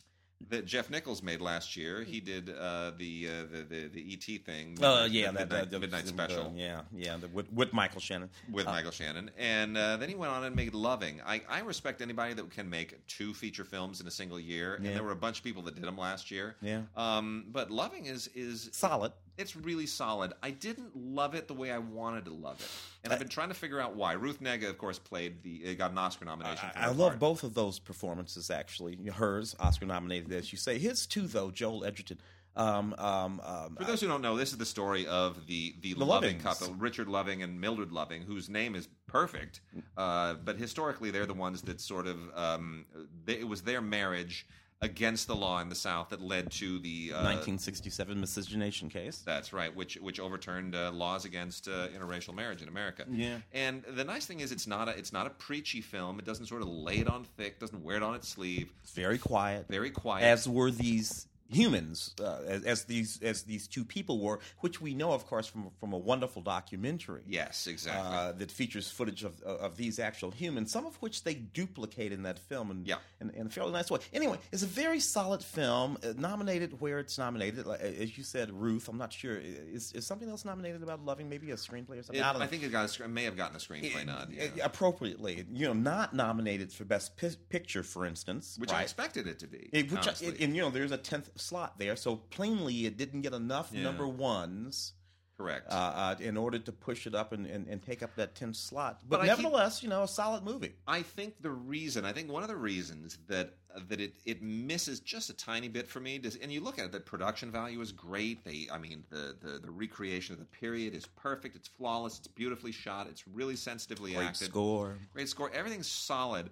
[0.50, 2.02] that Jeff Nichols made last year.
[2.02, 4.78] He did uh, the, uh, the the the ET thing.
[4.82, 8.00] Uh, the yeah, that, midnight, that- midnight the- special yeah, yeah, the, with, with Michael
[8.00, 8.28] Shannon.
[8.50, 11.20] with uh, Michael Shannon, and uh, then he went on and made Loving.
[11.26, 14.88] I, I respect anybody that can make two feature films in a single year, Yeah.
[14.88, 16.56] and there were a bunch of people that did them last year.
[16.60, 19.12] Yeah, Um, but Loving is is solid.
[19.38, 20.32] It's really solid.
[20.42, 22.68] I didn't love it the way I wanted to love it,
[23.02, 24.12] and I've been trying to figure out why.
[24.12, 26.68] Ruth Negga, of course, played the uh, got an Oscar nomination.
[26.74, 27.18] I, I love part.
[27.18, 28.50] both of those performances.
[28.50, 30.78] Actually, hers Oscar nominated, as you say.
[30.78, 31.50] His too, though.
[31.50, 32.18] Joel Edgerton.
[32.54, 35.94] Um, um, um, For those who don't know, this is the story of the the,
[35.94, 36.42] The Loving Lovings.
[36.42, 39.62] couple, Richard Loving and Mildred Loving, whose name is perfect.
[39.96, 42.84] Uh, but historically, they're the ones that sort of um,
[43.24, 44.46] they, it was their marriage
[44.82, 49.22] against the law in the South that led to the uh, 1967 miscegenation case.
[49.24, 53.04] That's right, which which overturned uh, laws against uh, interracial marriage in America.
[53.10, 53.38] Yeah.
[53.52, 56.18] and the nice thing is, it's not a it's not a preachy film.
[56.18, 58.72] It doesn't sort of lay it on thick, doesn't wear it on its sleeve.
[58.82, 59.66] It's very quiet.
[59.68, 60.24] Very quiet.
[60.24, 64.94] as were these humans, uh, as, as these as these two people were, which we
[64.94, 67.22] know, of course, from from a wonderful documentary.
[67.26, 68.02] yes, exactly.
[68.16, 72.22] Uh, that features footage of of these actual humans, some of which they duplicate in
[72.22, 72.96] that film, and Yeah.
[73.20, 74.00] in, in a fairly nice way.
[74.12, 77.66] Anyway, it's a very solid film, uh, nominated where it's nominated.
[77.68, 78.88] As you said, Ruth.
[78.88, 79.36] I'm not sure.
[79.38, 81.28] Is, is something else nominated about loving?
[81.28, 82.16] Maybe a screenplay or something.
[82.16, 82.42] It- I.
[82.42, 84.44] I think it got a, may have gotten a screenplay nod, yeah.
[84.44, 89.26] Uh, appropriately, you know, not nominated for best Pi- picture, for instance, which I expected
[89.26, 89.70] it to be.
[89.72, 93.22] It, which I, and you know, there's a tenth slot there, so plainly it didn't
[93.22, 93.82] get enough Yeah.
[93.82, 94.94] number ones
[95.36, 95.66] correct.
[95.70, 98.54] uh, uh, in order to push it up and, and, and take up that tenth
[98.56, 99.00] slot.
[99.08, 100.74] But, But I keep- nevertheless, you know, a solid movie.
[100.86, 104.42] I think the reason, I think one of the reasons that uh, that it, it
[104.42, 107.50] misses just a tiny bit for me, does, and you look at it, the production
[107.50, 108.44] value is great.
[108.44, 111.56] They, I mean, the, the the recreation of the period is perfect.
[111.56, 112.18] It's flawless.
[112.18, 113.06] It's beautifully shot.
[113.08, 114.48] It's really sensitively Great acted.
[114.48, 114.98] score.
[115.12, 115.50] Great score.
[115.54, 116.50] Everything's solid.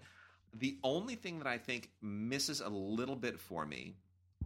[0.54, 3.94] The only thing that I think misses a little bit for me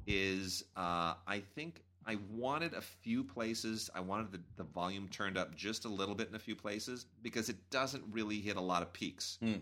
[0.07, 3.91] is uh, I think I wanted a few places.
[3.95, 7.07] I wanted the, the volume turned up just a little bit in a few places
[7.23, 9.39] because it doesn't really hit a lot of peaks.
[9.43, 9.61] Mm.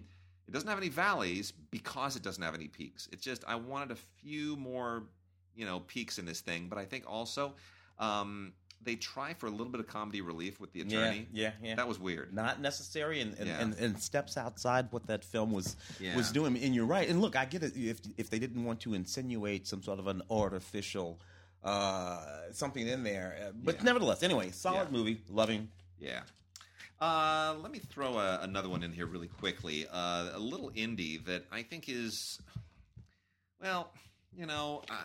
[0.49, 3.09] It doesn't have any valleys because it doesn't have any peaks.
[3.13, 5.05] It's just I wanted a few more,
[5.55, 6.69] you know, peaks in this thing.
[6.69, 7.55] But I think also
[7.99, 8.53] um,
[8.85, 11.27] they try for a little bit of comedy relief with the attorney.
[11.33, 11.75] Yeah, yeah, yeah.
[11.77, 12.33] That was weird.
[12.35, 13.61] not necessary and, and, Yeah.
[13.61, 16.16] and, and steps outside what that film was Yeah.
[16.16, 16.57] was doing.
[16.59, 17.09] And you're right.
[17.09, 17.77] And look, I get it.
[17.77, 21.21] If if they didn't want to insinuate some sort of an artificial
[21.64, 25.68] uh, something in there, uh, but nevertheless, anyway, solid movie, loving.
[26.01, 26.23] Yeah.
[27.01, 29.87] Uh, let me throw a, another one in here really quickly.
[29.92, 32.40] Uh, a little indie that I think is,
[33.61, 33.92] well,
[34.37, 35.05] you know, uh,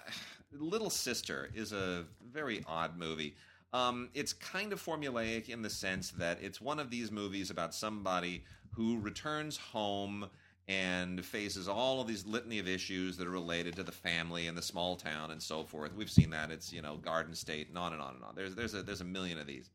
[0.51, 3.35] Little Sister is a very odd movie.
[3.73, 7.73] Um, it's kind of formulaic in the sense that it's one of these movies about
[7.73, 10.29] somebody who returns home
[10.67, 14.57] and faces all of these litany of issues that are related to the family and
[14.57, 15.93] the small town and so forth.
[15.95, 16.51] We've seen that.
[16.51, 18.33] It's you know Garden State and on and on and on.
[18.35, 19.69] There's there's a there's a million of these.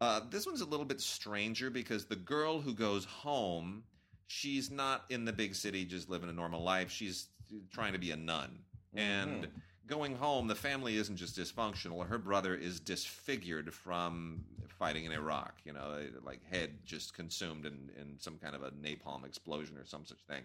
[0.00, 3.82] Uh, this one's a little bit stranger because the girl who goes home,
[4.28, 6.90] she's not in the big city just living a normal life.
[6.90, 7.28] She's
[7.72, 8.60] trying to be a nun.
[8.94, 9.48] And
[9.88, 12.06] going home, the family isn't just dysfunctional.
[12.06, 17.90] Her brother is disfigured from fighting in Iraq, you know, like head just consumed in,
[18.00, 20.42] in some kind of a napalm explosion or some such thing.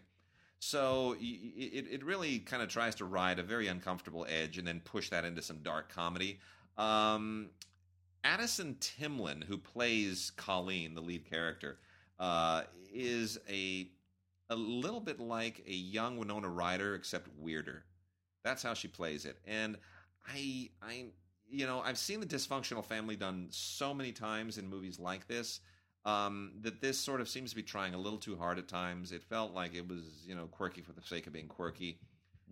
[0.59, 4.81] So it, it really kind of tries to ride a very uncomfortable edge and then
[4.83, 6.39] push that into some dark comedy.
[6.77, 7.49] Um,
[8.23, 11.79] Addison Timlin, who plays Colleen, the lead character,
[12.19, 13.89] uh, is a
[14.49, 17.83] a little bit like a young Winona Ryder, except weirder.
[18.43, 19.77] That's how she plays it, and
[20.25, 21.05] I, I,
[21.49, 25.59] you know, I've seen the dysfunctional family done so many times in movies like this
[26.05, 29.11] um, that this sort of seems to be trying a little too hard at times.
[29.11, 31.99] It felt like it was, you know, quirky for the sake of being quirky.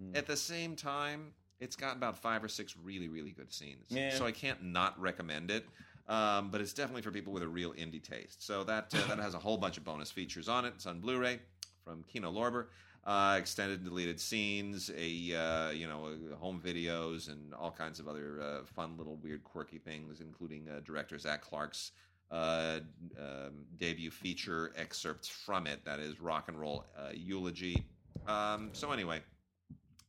[0.01, 0.17] Mm.
[0.17, 3.85] At the same time, it's got about five or six really, really good scenes.
[3.89, 4.13] Yeah.
[4.13, 5.65] So I can't not recommend it.
[6.07, 8.43] Um, but it's definitely for people with a real indie taste.
[8.43, 10.73] So that uh, that has a whole bunch of bonus features on it.
[10.75, 11.39] It's on Blu-ray
[11.85, 12.65] from Kino Lorber.
[13.03, 18.07] Uh, extended deleted scenes, a uh, you know, uh, home videos, and all kinds of
[18.07, 21.93] other uh, fun little weird quirky things, including uh, director Zach Clark's
[22.29, 22.79] uh,
[23.17, 25.83] um, debut feature excerpts from it.
[25.83, 27.83] That is rock and roll eulogy.
[28.27, 29.21] Um, so anyway,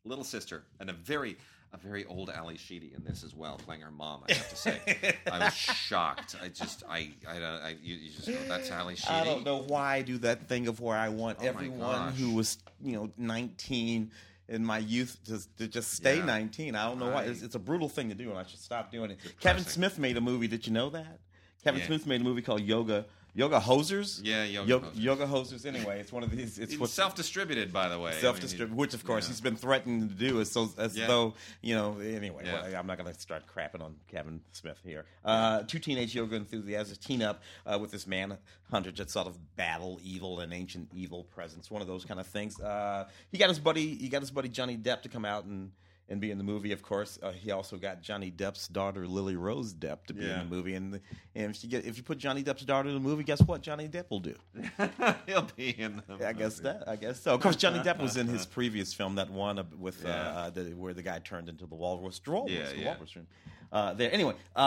[0.05, 1.39] little sister and a very
[1.75, 4.23] a very old Ally Sheedy in this as well, playing her mom.
[4.29, 6.37] I have to say, I was shocked.
[6.43, 9.09] I just I I, don't- I you, you just go that's Ally Sheedy.
[9.13, 12.35] I don't know why I do that thing of where I want Oh everyone who
[12.35, 14.11] was, you know, 19
[14.49, 16.25] in my youth to, to just stay Yeah.
[16.27, 16.75] 19.
[16.75, 17.25] I don't know why.
[17.25, 19.19] It's, it's a brutal thing to do, and I should stop doing it.
[19.41, 20.49] Kevin Smith made a movie.
[20.49, 21.21] Did you know that?
[21.65, 21.87] Kevin Yeah.
[21.87, 24.21] Smith made a movie called Yoga Yoga Hosers.
[24.23, 24.91] Yeah, Yoga Yo- Hosers.
[24.95, 25.67] Yoga Hosers.
[25.67, 26.59] Anyway, it's one of these.
[26.59, 28.11] It's self-distributed, by the way.
[28.11, 29.29] I mean, self-distributed, which of course yeah.
[29.29, 31.07] he's been threatening to do, as so as Yeah.
[31.07, 31.99] though you know.
[31.99, 32.63] Anyway, Yeah.
[32.63, 35.07] well, I'm not going to start crapping on Kevin Smith here.
[35.25, 38.37] Uh, two teenage yoga enthusiasts team up uh, with this man
[38.71, 41.71] hunter to sort of battle evil and ancient evil presence.
[41.71, 42.61] One of those kind of things.
[42.61, 43.95] Uh, he got his buddy.
[43.97, 45.73] He got his buddy Johnny Depp to come out and
[46.09, 46.73] and be in the movie.
[46.73, 50.43] Of course, uh, he also got Johnny Depp's daughter Lily Rose Depp to be Yeah.
[50.43, 50.75] in the movie.
[50.75, 51.01] And,
[51.35, 53.63] and if you get if you put Johnny Depp's daughter in the movie, guess what?
[53.63, 54.35] Johnny Depp will do.
[55.27, 56.89] He'll be in the I guess that.
[56.89, 57.35] I guess so.
[57.35, 60.15] Of course, Johnny Depp was in his previous film, that one with uh, Yeah.
[60.39, 62.21] uh, the, where the guy turned into the walrus.
[62.27, 62.95] Walrus, Yeah, the yeah.
[62.95, 63.27] walrus room.
[63.71, 64.13] Uh, there.
[64.13, 64.61] Anyway, uh,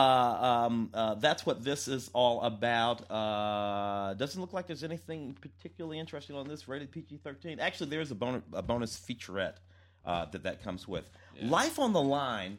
[0.66, 3.04] um, uh, that's what this is all about.
[3.12, 6.68] Uh, doesn't look like there's anything particularly interesting on this.
[6.68, 7.60] Rated PG-13.
[7.60, 9.58] Actually, there is a bonus, a bonus featurette
[10.06, 11.06] uh, that that comes with.
[11.42, 12.58] Life on the Line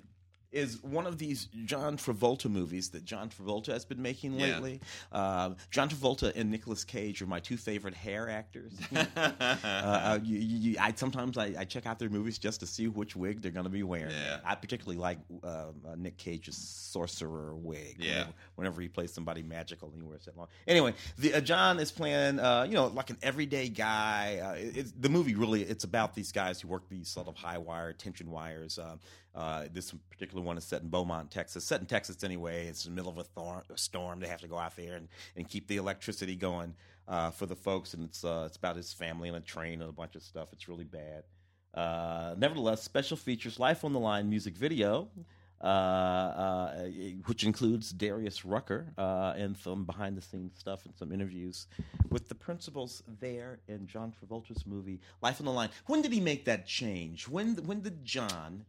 [0.56, 4.46] is one of these John Travolta movies that John Travolta has been making Yeah.
[4.54, 4.80] lately.
[5.12, 8.72] Uh, John Travolta and Nicolas Cage are my two favorite hair actors.
[8.96, 9.30] uh,
[9.64, 13.14] uh, you, you, I sometimes I, I check out their movies just to see which
[13.14, 14.10] wig they're going to be wearing.
[14.12, 14.38] Yeah.
[14.44, 15.50] I particularly like um,
[15.86, 17.96] uh, Nick Cage's sorcerer wig.
[17.98, 18.12] Yeah.
[18.12, 20.48] Whenever, whenever he plays somebody magical and he wears that long.
[20.66, 24.40] Anyway, the, uh, John is playing, uh, you know, like an everyday guy.
[24.42, 27.36] Uh, it, it's, the movie really it's about these guys who work these sort of
[27.36, 28.78] high wire tension wires.
[29.36, 31.62] Uh, this particular one is set in Beaumont, Texas.
[31.62, 32.66] Set in Texas anyway.
[32.68, 34.18] It's in the middle of a, thor- a storm.
[34.18, 36.74] They have to go out there and, and keep the electricity going
[37.06, 37.92] uh, for the folks.
[37.92, 40.48] And it's uh, it's about his family and a train and a bunch of stuff.
[40.52, 41.24] It's really bad.
[41.74, 45.08] Uh, nevertheless, special features Life on the Line music video,
[45.60, 46.84] uh, uh,
[47.26, 51.66] which includes Darius Rucker and some behind the scenes stuff and some interviews
[52.08, 55.68] with the principals there in John Travolta's movie Life on the Line.
[55.84, 57.28] When did he make that change?
[57.28, 58.64] When when did John?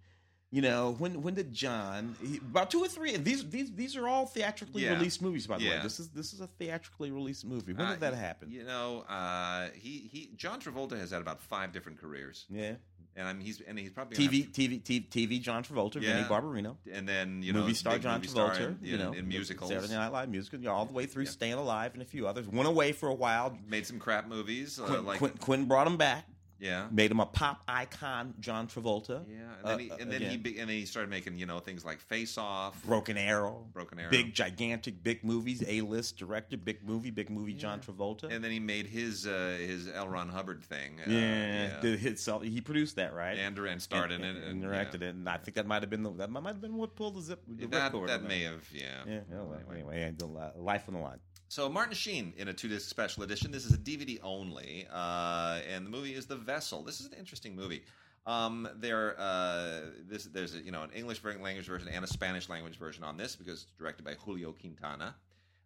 [0.49, 3.17] You know, when when did John he, about two or three?
[3.17, 4.93] These these these are all theatrically Yeah.
[4.93, 5.79] released movies, by the way.
[5.83, 7.73] This is this is a theatrically released movie.
[7.73, 8.49] When Uh, did that happen?
[8.49, 12.75] You know, uh, he he John Travolta has had about five different careers, Yeah,
[13.17, 16.25] and I'm he's and he's probably TV TV TV, TV John Travolta, Yeah.
[16.29, 16.77] Barbarino.
[16.85, 19.27] have- and then you know movie star John movie star Travolta, in, you know, in
[19.27, 21.31] musicals, Saturday Night Live musical, all the way through Yeah.
[21.31, 22.47] Staying Alive and a few others.
[22.47, 23.59] Went away for a while.
[23.67, 26.25] made some crap movies uh, Quinn, like Quinn, Quinn brought him back,
[26.59, 26.87] yeah.
[26.91, 29.23] made him a pop icon, John Travolta.
[29.29, 31.45] Yeah, and then, Uh, he, and then he be, and then he started making you
[31.45, 34.09] know things like Face Off, Broken Arrow, Broken Arrow.
[34.11, 37.53] big gigantic big movies, A list director, big movie, big movie.
[37.53, 38.31] John Travolta.
[38.31, 40.07] and then he made his uh, his L.
[40.07, 40.99] Ron Hubbard thing.
[41.05, 42.19] Uh, yeah, hit.
[42.43, 43.37] He produced that, right?
[43.37, 45.07] and Duran starred in it and, and, directed yeah.
[45.07, 47.15] it, and I think that might have been the, that might have been what pulled
[47.15, 47.41] the zip.
[47.47, 49.03] The That that may have yeah.
[49.07, 49.19] Yeah.
[49.29, 51.19] well, anyway, yeah, li- life on the line.
[51.49, 53.51] So Martin Sheen in a two disc special edition.
[53.51, 56.83] This is a DVD only, uh, and the movie is The Vessel.
[56.83, 57.83] This is an interesting movie.
[58.25, 62.49] Um, there, uh, this there's a, you know an English language version and a Spanish
[62.49, 65.15] language version on this because it's directed by Julio Quintana.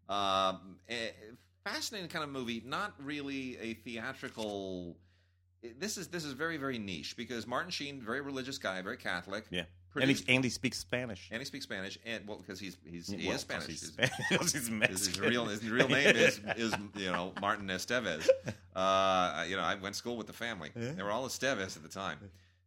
[0.08, 0.78] Um,
[1.66, 2.62] fascinating kind of movie.
[2.64, 4.98] Not really a theatrical.
[5.80, 9.46] This is this is very very niche because Martin Sheen, very religious guy, very Catholic.
[9.50, 9.64] Yeah,
[9.94, 11.28] and produced- he, and he speaks Spanish.
[11.32, 13.68] and he speaks Spanish, and well, because he's he's he Well, is Spanish.
[13.68, 14.52] He's, He's- Spanish.
[14.54, 18.28] he's his, his real his real name is is you know Martin Estevez.
[18.74, 20.72] Uh, you know, I went to school with the family.
[20.80, 20.92] Yeah.
[20.94, 22.20] They were all Estevez at the time.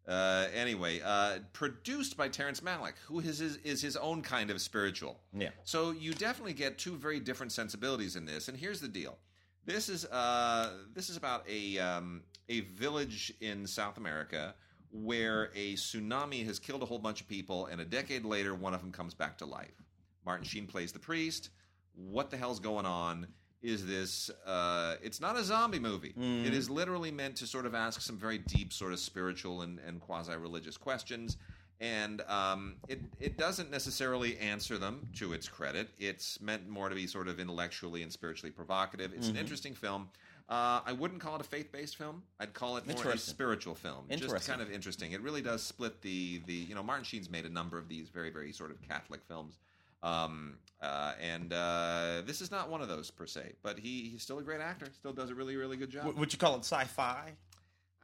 [0.07, 4.61] Uh, anyway, uh, produced by Terrence Malick, who is his, is his own kind of
[4.61, 5.19] spiritual.
[5.33, 5.49] Yeah.
[5.65, 8.49] So you definitely get two very different sensibilities in this.
[8.49, 9.17] And here's the deal:
[9.65, 14.55] this is uh, this is about a um, a village in South America
[14.95, 18.73] where a tsunami has killed a whole bunch of people, and a decade later, one
[18.75, 19.83] of them comes back to life.
[20.25, 21.51] Martin Sheen plays the priest.
[21.97, 23.27] What the hell's going on?
[23.61, 24.31] Is this?
[24.47, 26.15] Uh, it's not a zombie movie.
[26.19, 26.47] Mm.
[26.47, 29.81] It is literally meant to sort of ask some very deep, sort of spiritual and,
[29.87, 31.37] and quasi-religious questions
[31.81, 35.89] and um, it it doesn't necessarily answer them to its credit.
[35.99, 39.13] It's meant more to be sort of intellectually and spiritually provocative.
[39.13, 39.37] It's Mm-hmm.
[39.37, 40.09] an interesting film.
[40.49, 42.23] Uh, I wouldn't call it a faith based film.
[42.39, 44.05] I'd call it more a spiritual film.
[44.21, 45.13] Just kind of interesting.
[45.13, 48.09] It really does split the the you know Martin Sheen's made a number of these
[48.11, 49.59] very very sort of Catholic films.
[50.03, 54.23] Um, uh, and uh, this is not one of those per se, but he, he's
[54.23, 54.87] still a great actor.
[54.93, 56.03] Still does a really, really good job.
[56.03, 57.33] W- would you call it sci-fi?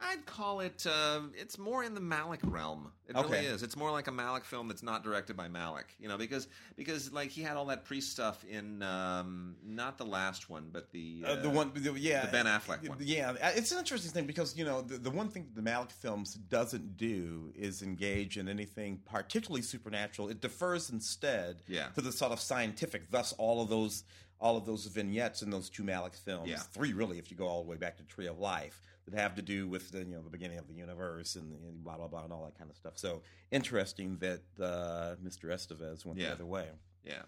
[0.03, 0.85] I'd call it.
[0.87, 2.91] Uh, it's more in the Malick realm.
[3.07, 3.29] It Okay.
[3.33, 3.61] really is.
[3.61, 5.85] It's more like a Malick film that's not directed by Malick.
[5.99, 10.05] You know, because because like he had all that priest stuff in um, not the
[10.05, 12.97] last one, but the Uh, the one, the, yeah, the Ben Affleck one.
[13.01, 15.91] Yeah, uh, it's an interesting thing because you know the, the one thing the Malick
[15.91, 20.29] films doesn't do is engage in anything particularly supernatural.
[20.29, 21.89] It defers instead Yeah.
[21.89, 23.11] to the sort of scientific.
[23.11, 24.03] Thus, all of those
[24.41, 26.57] all of those vignettes in those two Malick films, Yeah.
[26.57, 29.35] three really, if you go all the way back to Tree of Life, that have
[29.35, 32.07] to do with the you know the beginning of the universe and, and blah blah
[32.07, 32.97] blah and all that kind of stuff.
[32.97, 35.45] So interesting that uh, Mr.
[35.45, 36.27] Estevez went Yeah.
[36.27, 36.67] the other way.
[37.03, 37.21] Yeah.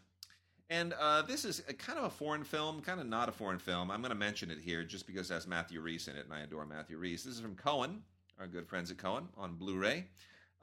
[0.70, 3.60] And uh, this is a kind of a foreign film, kind of not a foreign
[3.60, 3.92] film.
[3.92, 6.34] I'm going to mention it here just because it has Matthew Rhys in it, and
[6.34, 7.24] I adore Matthew Rhys.
[7.24, 8.02] This is from Cohen,
[8.40, 10.06] our good friends at Cohen, on Blu-ray.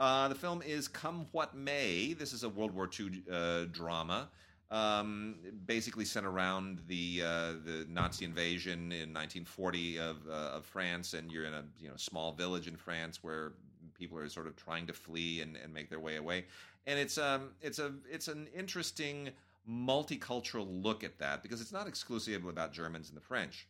[0.00, 2.14] Uh, the film is Come What May.
[2.14, 4.30] This is a World War II uh, drama,
[4.70, 11.14] um, basically sent around the uh, the Nazi invasion in 1940 of, uh, of France,
[11.14, 13.52] and you're in a you know small village in France where
[13.94, 16.44] people are sort of trying to flee and, and make their way away.
[16.86, 19.30] And it's um it's a it's an interesting
[19.68, 23.66] multicultural look at that because it's not exclusive about Germans and the French.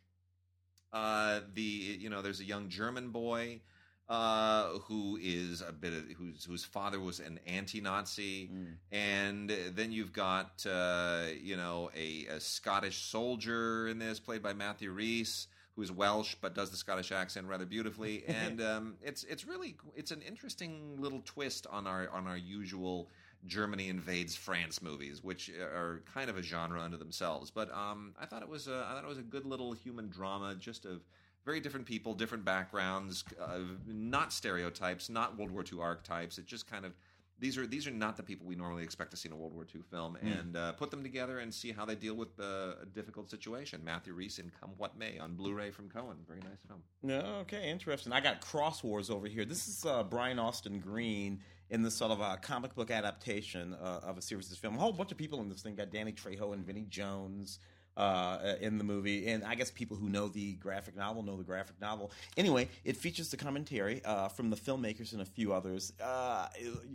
[0.93, 3.61] Uh, the you know there's a young German boy
[4.09, 8.73] uh, who is a bit of whose whose father was an anti-Nazi, Mm.
[8.91, 14.53] and then you've got uh, you know a, a Scottish soldier in this, played by
[14.53, 19.45] Matthew Rhys, who's Welsh but does the Scottish accent rather beautifully, and um, it's it's
[19.47, 23.07] really it's an interesting little twist on our on our usual
[23.47, 27.49] Germany invades France movies, which are kind of a genre unto themselves.
[27.49, 30.09] But um, I thought it was a, I thought it was a good little human
[30.09, 31.01] drama, just of
[31.45, 36.37] very different people, different backgrounds, uh, not stereotypes, not World War II archetypes.
[36.37, 36.93] It just kind of
[37.41, 39.53] these are these are not the people we normally expect to see in a World
[39.53, 42.77] War II film, and uh, put them together and see how they deal with the,
[42.83, 43.81] a difficult situation.
[43.83, 46.81] Matthew Rhys in Come What May on Blu-ray from Cohen, very nice film.
[47.01, 48.13] No, okay, interesting.
[48.13, 49.43] I got Cross Wars over here.
[49.43, 51.39] This is uh, Brian Austin Green
[51.71, 54.75] in this sort of a comic book adaptation uh, of a series of film.
[54.75, 55.73] A whole bunch of people in this thing.
[55.73, 57.57] Got Danny Trejo and Vinnie Jones
[57.97, 61.43] uh, in the movie, and I guess people who know the graphic novel know the
[61.43, 62.11] graphic novel.
[62.37, 65.93] Anyway, it features the commentary uh, from the filmmakers and a few others.
[66.01, 66.47] Uh,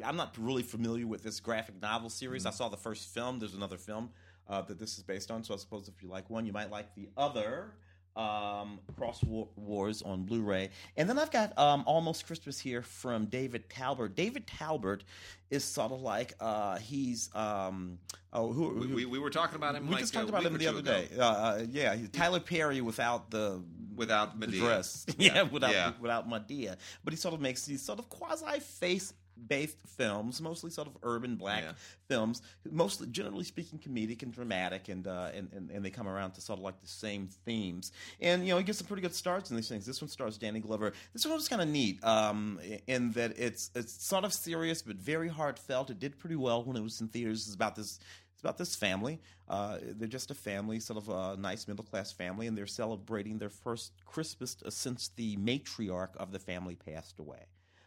[0.05, 2.47] I'm not really familiar with this graphic novel series.
[2.47, 3.39] I saw the first film.
[3.39, 4.11] There's another film
[4.49, 6.71] uh, that this is based on, so I suppose if you like one, you might
[6.71, 7.73] like the other
[8.17, 13.27] um, Cross Wa- Wars on Blu-ray, and then I've got um, Almost Christmas here from
[13.27, 14.15] David Talbert.
[14.15, 15.05] David Talbert
[15.51, 17.99] is sort of like uh, he's um,
[18.33, 19.87] oh who, We, who- we, we were talking about him.
[19.87, 20.91] we like just talked about him the other ago.
[20.93, 21.09] day.
[21.19, 23.63] Uh, Uh, yeah, he's Tyler Perry without the
[23.95, 24.59] without Madea.
[24.61, 25.07] dress.
[25.19, 25.93] yeah, without Yeah.
[26.01, 26.77] without Madea.
[27.05, 29.13] But he sort of makes these sort of quasi face
[29.47, 31.73] based films, mostly sort of urban black Yeah.
[32.09, 36.33] films, mostly generally speaking comedic and dramatic and, uh, and and and they come around
[36.33, 37.93] to sort of like the same themes.
[38.21, 39.87] And you know, he gets some pretty good starts in these things.
[39.87, 40.93] This one stars Danny Glover.
[41.13, 44.97] This one was kind of neat um, in that it's it's sort of serious but
[44.97, 45.91] very heartfelt.
[45.91, 47.47] It did pretty well when it was in theaters.
[47.47, 47.99] It's about this
[48.33, 49.19] it's about this family.
[49.49, 53.39] Uh, they're just a family, sort of a nice middle class family, and they're celebrating
[53.39, 57.47] their first Christmas uh, since the matriarch of the family passed away.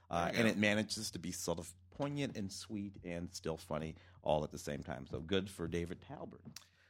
[0.09, 4.43] Uh, and it manages to be sort of poignant and sweet and still funny all
[4.43, 5.05] at the same time.
[5.09, 6.41] So good for David Talbert.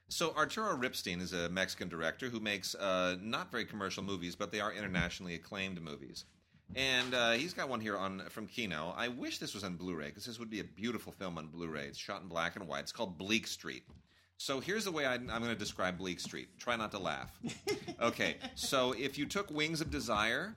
[0.07, 4.51] So Arturo Ripstein is a Mexican director who makes uh, not very commercial movies, but
[4.51, 6.26] they are internationally acclaimed movies.
[6.76, 8.93] And uh, he's got one here on from Kino.
[8.95, 11.86] I wish this was on Blu-ray because this would be a beautiful film on Blu-ray.
[11.86, 12.82] It's shot in black and white.
[12.82, 13.84] It's called Bleak Street.
[14.38, 16.47] So here's the way I, I'm going to describe Bleak Street.
[16.57, 17.32] Try not to laugh.
[18.01, 20.53] Okay, so if you took Wings of Desire,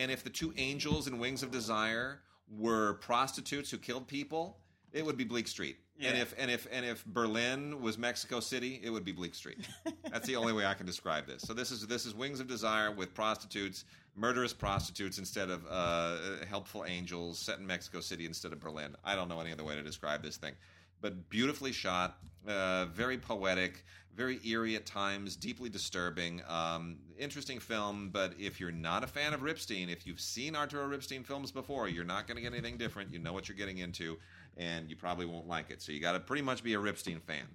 [0.00, 2.20] and if the two angels in Wings of Desire
[2.58, 4.56] were prostitutes who killed people,
[4.92, 5.76] it would be Bleak Street.
[6.02, 9.68] And if and if and if Berlin was Mexico City, it would be Bleak Street.
[10.10, 11.42] That's the only way I can describe this.
[11.42, 13.84] So this is this is Wings of Desire with prostitutes,
[14.16, 18.96] murderous prostitutes instead of uh, helpful angels, set in Mexico City instead of Berlin.
[19.04, 20.54] I don't know any other way to describe this thing,
[21.02, 22.16] but beautifully shot,
[22.48, 23.84] uh, very poetic,
[24.14, 26.42] very eerie at times, deeply disturbing.
[26.48, 30.88] Um, interesting film, but if you're not a fan of Ripstein, if you've seen Arturo
[30.88, 33.12] Ripstein films before, you're not going to get anything different.
[33.12, 34.18] You know what you're getting into,
[34.56, 35.80] and you probably won't like it.
[35.80, 37.46] So you got to pretty much be a Ripstein fan.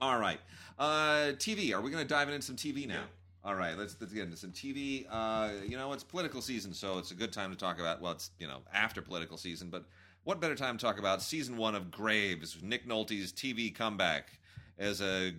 [0.00, 0.40] All right,
[0.78, 1.72] uh, TV.
[1.72, 3.04] Are we going to dive into some TV now?
[3.44, 5.06] All right, let's let's get into some TV.
[5.08, 8.00] Uh, you know, it's political season, so it's a good time to talk about.
[8.00, 9.84] Well, it's you know after political season, but
[10.24, 14.38] what better time to talk about season one of Graves, Nick Nolte's TV comeback
[14.82, 15.32] as a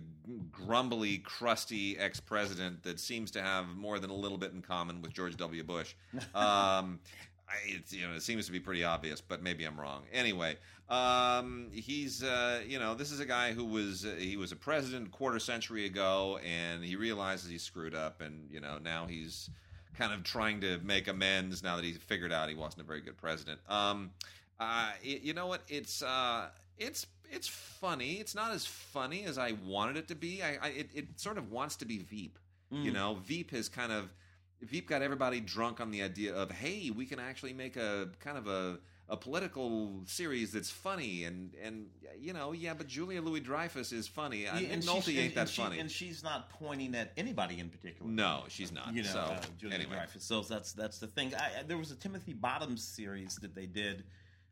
[0.50, 5.12] grumbly, crusty ex-president that seems to have more than a little bit in common with
[5.12, 5.62] George W.
[5.62, 5.94] Bush.
[6.34, 6.98] Um,
[7.46, 10.04] I, it's, you know, it seems to be pretty obvious, but maybe I'm wrong.
[10.14, 10.56] Anyway,
[10.88, 14.56] um, he's uh, you know this is a guy who was uh, he was a
[14.56, 19.04] president a quarter century ago, and he realizes he screwed up, and you know now
[19.06, 19.50] he's
[19.98, 23.02] kind of trying to make amends now that he's figured out he wasn't a very
[23.02, 23.60] good president.
[23.68, 24.10] Um,
[24.58, 25.60] uh, y- you know what?
[25.68, 28.14] It's uh, it's it's funny.
[28.14, 30.42] It's not as funny as I wanted it to be.
[30.42, 32.38] I, I it, it sort of wants to be Veep.
[32.70, 34.12] You know, Veep has kind of
[34.60, 38.36] Veep got everybody drunk on the idea of hey, we can actually make a kind
[38.36, 41.86] of a a political series that's funny and and
[42.18, 44.42] you know yeah, but Julia Louis Dreyfus is funny.
[44.44, 45.78] Yeah, and Nolte ain't and- that and she- funny.
[45.78, 48.10] and she's not pointing at anybody in particular.
[48.10, 48.92] no, she's not.
[48.94, 50.24] you know, so uh, Julia anyway, Dreyfus.
[50.24, 51.32] So that's that's the thing.
[51.34, 54.02] I- there was a Timothy Bottoms series that they did.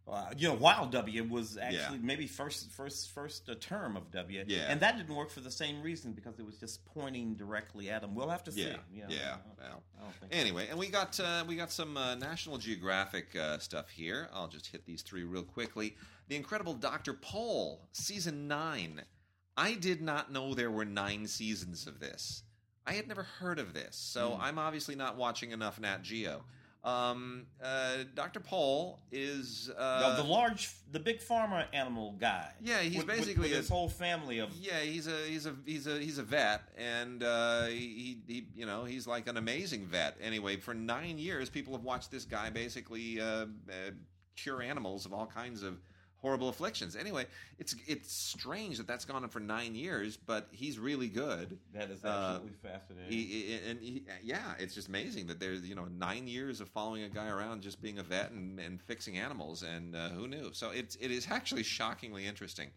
[0.09, 2.05] Uh, you know, while W was actually Yeah.
[2.05, 4.67] maybe first first first uh, term of W, Yeah.
[4.69, 8.03] and that didn't work for the same reason because it was just pointing directly at
[8.03, 8.15] him.
[8.15, 8.63] We'll have to see.
[8.93, 9.37] yeah, yeah.
[9.37, 10.35] I Well, I don't think.
[10.35, 14.29] Anyway, and we got uh, we got some uh, National Geographic uh, stuff here.
[14.33, 15.97] I'll just hit these three real quickly.
[16.29, 19.03] The Incredible Doctor Pol, season nine.
[19.57, 22.43] I did not know there were nine seasons of this.
[22.85, 26.45] I had never heard of this, so I'm obviously not watching enough Nat Geo.
[26.85, 28.41] Um, uh, Dr.
[28.41, 32.53] Pol is The- uh, the large, the big farmer animal guy.
[32.61, 34.53] Yeah, he's With- with- basically with a- his whole family of.
[34.57, 38.67] Yeah, he's a he's a he's a he's a vet, and uh, he, he you
[38.67, 40.17] know he's like an amazing vet.
[40.21, 43.47] Anyway, for nine years, people have watched this guy basically uh, uh,
[44.35, 45.79] cure animals of all kinds of
[46.23, 46.97] horrible afflictions.
[46.97, 47.27] Anyway,
[47.59, 51.59] it's it's strange that that's gone on for nine years, but he's really good.
[51.75, 53.13] That is Uh, absolutely fascinating.
[53.13, 56.69] He, he- and he, yeah, it's just amazing that there's you know nine years of
[56.69, 60.29] following a guy around just being a vet and, and fixing animals, and uh, who
[60.29, 60.51] knew?
[60.53, 62.71] So it's it is actually shockingly interesting.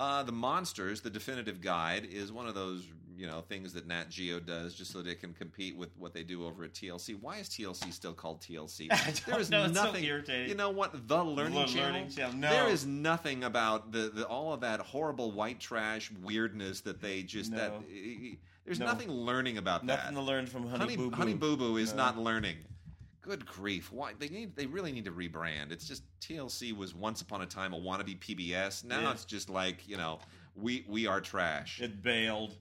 [0.00, 2.84] Uh, the monsters, the definitive guide, is one of those
[3.18, 6.22] you know things that Nat Geo does just so it can compete with what they
[6.22, 7.20] do over at TLC.
[7.20, 8.88] Why is TLC still called TLC?
[9.26, 10.04] There is know, it's so nothing.
[10.04, 10.48] irritating.
[10.48, 11.06] You know what?
[11.06, 11.92] The Learning The Channel.
[11.92, 12.48] Learning Channel, no.
[12.48, 17.22] There is nothing about the, the all of that horrible white trash weirdness that they
[17.22, 17.58] just No.
[17.58, 17.72] that.
[18.64, 18.86] There's No.
[18.86, 20.02] nothing learning about Nothing that.
[20.12, 21.16] Nothing to learn from Honey, Honey, Boo Boo.
[21.16, 21.98] Honey Boo Boo is No.
[22.04, 22.56] not learning.
[23.30, 23.92] Good grief!
[23.92, 24.56] Why they need?
[24.56, 25.70] They really need to rebrand.
[25.70, 28.82] It's just TLC was once upon a time a wannabe PBS.
[28.84, 29.12] Now Yeah.
[29.12, 30.18] it's just like you know
[30.56, 31.80] we we are trash.
[31.80, 32.56] It bailed.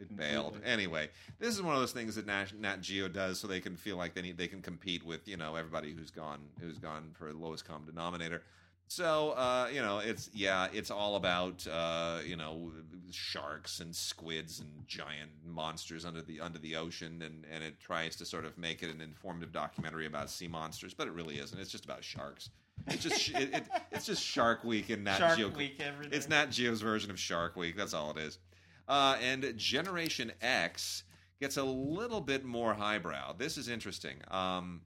[0.00, 0.58] It bailed.
[0.64, 3.76] Anyway, this is one of those things that Nat, Nat Geo does, so they can
[3.76, 7.10] feel like they need they can compete with you know everybody who's gone who's gone
[7.12, 8.40] for the lowest common denominator.
[8.88, 12.72] So uh, you know, it's yeah, it's all about uh, you know
[13.10, 18.16] sharks and squids and giant monsters under the under the ocean, and and it tries
[18.16, 21.58] to sort of make it an informative documentary about sea monsters, but it really isn't.
[21.58, 22.50] It's just about sharks.
[22.86, 25.48] It's just it, it, it's just Shark Week and Nat Shark Geo.
[25.48, 25.80] Week.
[26.12, 27.76] It's Nat Geo's version of Shark Week.
[27.76, 28.38] That's all it is.
[28.86, 31.02] Uh, and Generation X
[31.40, 33.32] gets a little bit more highbrow.
[33.36, 34.16] This is interesting.
[34.30, 34.82] Um,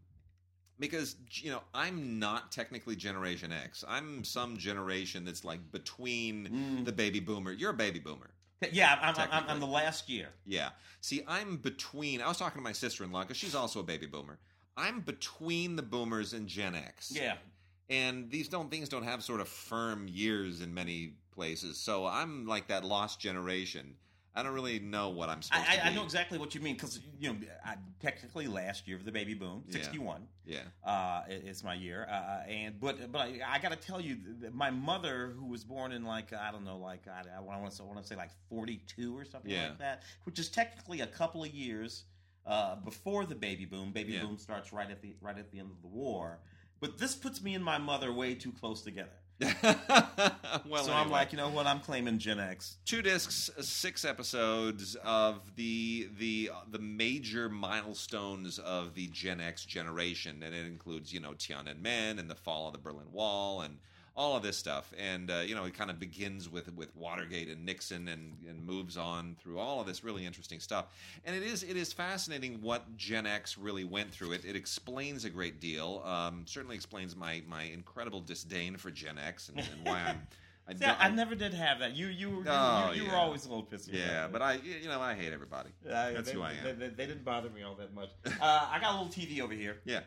[0.81, 3.85] because you know I'm not technically Generation X.
[3.87, 6.85] I'm some generation that's like between Mm.
[6.85, 7.53] the baby boomer.
[7.53, 8.31] You're a baby boomer.
[8.73, 10.29] Yeah, I'm, I'm, I'm, the last year.
[10.47, 10.71] Yeah.
[11.01, 12.21] See, I'm between.
[12.21, 14.39] I was talking to my sister-in-law because she's also a baby boomer.
[14.77, 17.11] I'm between the boomers and Gen X.
[17.15, 17.37] Yeah.
[17.89, 21.79] And these don't things don't have sort of firm years in many places.
[21.79, 23.95] So I'm like that lost generation.
[24.35, 26.75] I don't really know what I'm supposed I, to I, know exactly what you mean
[26.75, 30.29] because you know I, technically last year of the baby boom, sixty one.
[30.47, 30.61] Yeah.
[30.85, 34.19] Uh, it's my year, uh, and but but I, I got to tell you,
[34.53, 37.83] my mother, who was born in like I don't know, like I, I want to
[37.83, 39.69] want to say like forty two or something Yeah.
[39.69, 42.05] like that, which is technically a couple of years
[42.47, 43.91] uh, before the baby boom.
[43.91, 44.23] Baby Yeah.
[44.23, 46.39] boom starts right at the right at the end of the war,
[46.79, 49.11] but this puts me and my mother way too close together.
[50.69, 51.67] well, so I'm like, you know what?
[51.67, 52.77] I'm claiming Gen X.
[52.85, 59.65] two discs, uh, six episodes of the the the major milestones of the Gen X
[59.65, 63.79] generation, and it includes you know Tiananmen and the fall of the Berlin Wall and
[64.21, 64.93] all of this stuff.
[64.99, 68.65] And uh, you know, it kind of begins with with Watergate and Nixon, and and
[68.65, 70.87] moves on through all of this really interesting stuff.
[71.25, 74.33] And it is it is fascinating what Gen X really went through.
[74.33, 76.03] It it explains a great deal.
[76.05, 80.23] Um, certainly explains my my incredible disdain for Gen X and, and why I'm.
[80.69, 81.97] I See, I, I never did have that.
[81.97, 83.95] You you you, Oh, you, you were always a little pissy.
[83.95, 85.71] Yeah, but I, you know, I hate everybody.
[85.83, 86.63] That's they, who I am.
[86.63, 88.11] They, they- they didn't bother me all that much.
[88.41, 89.79] Uh, I got a little TV over here.
[89.85, 90.01] Yeah.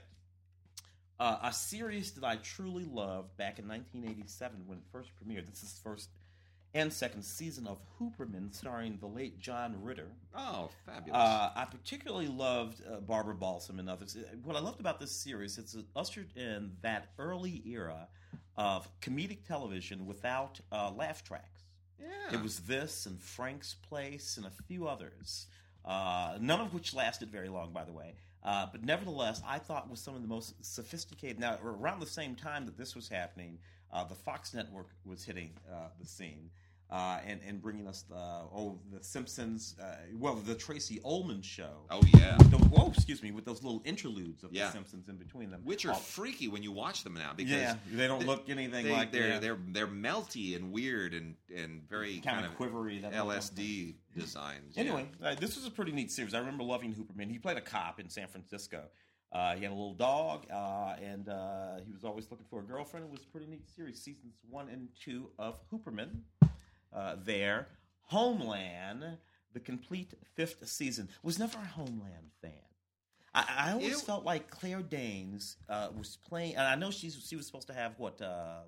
[1.23, 5.49] Uh, a series that I truly loved back in 1987 when it first premiered.
[5.49, 6.09] This is first
[6.73, 10.09] and second season of Hooperman, starring the late John Ritter.
[10.35, 11.17] Oh, fabulous.
[11.17, 14.17] Uh, I particularly loved uh, Barbara Bosson and others.
[14.17, 18.09] Uh, What I loved about this series, it's ushered in that early era
[18.57, 21.61] of comedic television without uh, laugh tracks.
[22.01, 22.33] yeah.
[22.37, 25.47] It was this and Frank's Place and a few others,
[25.85, 28.15] uh, none of which lasted very long, by the way.
[28.43, 31.39] Uh, but nevertheless, I thought was some of the most sophisticated.
[31.39, 33.57] Now, around the same time that this was happening,
[33.91, 36.49] uh, the Fox network was hitting uh, the scene.
[36.93, 41.87] Uh, and, and bringing us the oh the Simpsons uh, well the Tracey Ullman show
[41.89, 42.37] Oh yeah.
[42.37, 44.67] the, oh excuse me with those little interludes of Yeah.
[44.67, 47.51] the Simpsons in between them Which are Oh, freaky when you watch them now because
[47.51, 49.41] yeah they don't they- look anything they, like they're that.
[49.41, 53.95] they're they're melty and weird and and very kind, kind, of of quivery that LSD
[54.15, 54.73] designs.
[54.75, 54.81] yeah.
[54.81, 56.35] Anyway, uh, this was a pretty neat series.
[56.35, 57.31] I remember loving Hooperman.
[57.31, 58.83] He played a cop in San Francisco.
[59.31, 62.63] Uh, he had a little dog, uh, and uh, he was always looking for a
[62.63, 63.03] girlfriend.
[63.07, 63.99] It was a pretty neat series.
[63.99, 66.09] Seasons one and two of Hooperman.
[66.93, 67.67] Uh, there,
[68.01, 69.03] Homeland,
[69.53, 72.51] the complete fifth season, was never a Homeland fan.
[73.35, 73.97] I, I always Ew.
[73.97, 77.73] felt like Claire Danes uh, was playing, and I know she's she was supposed to
[77.73, 78.59] have what uh,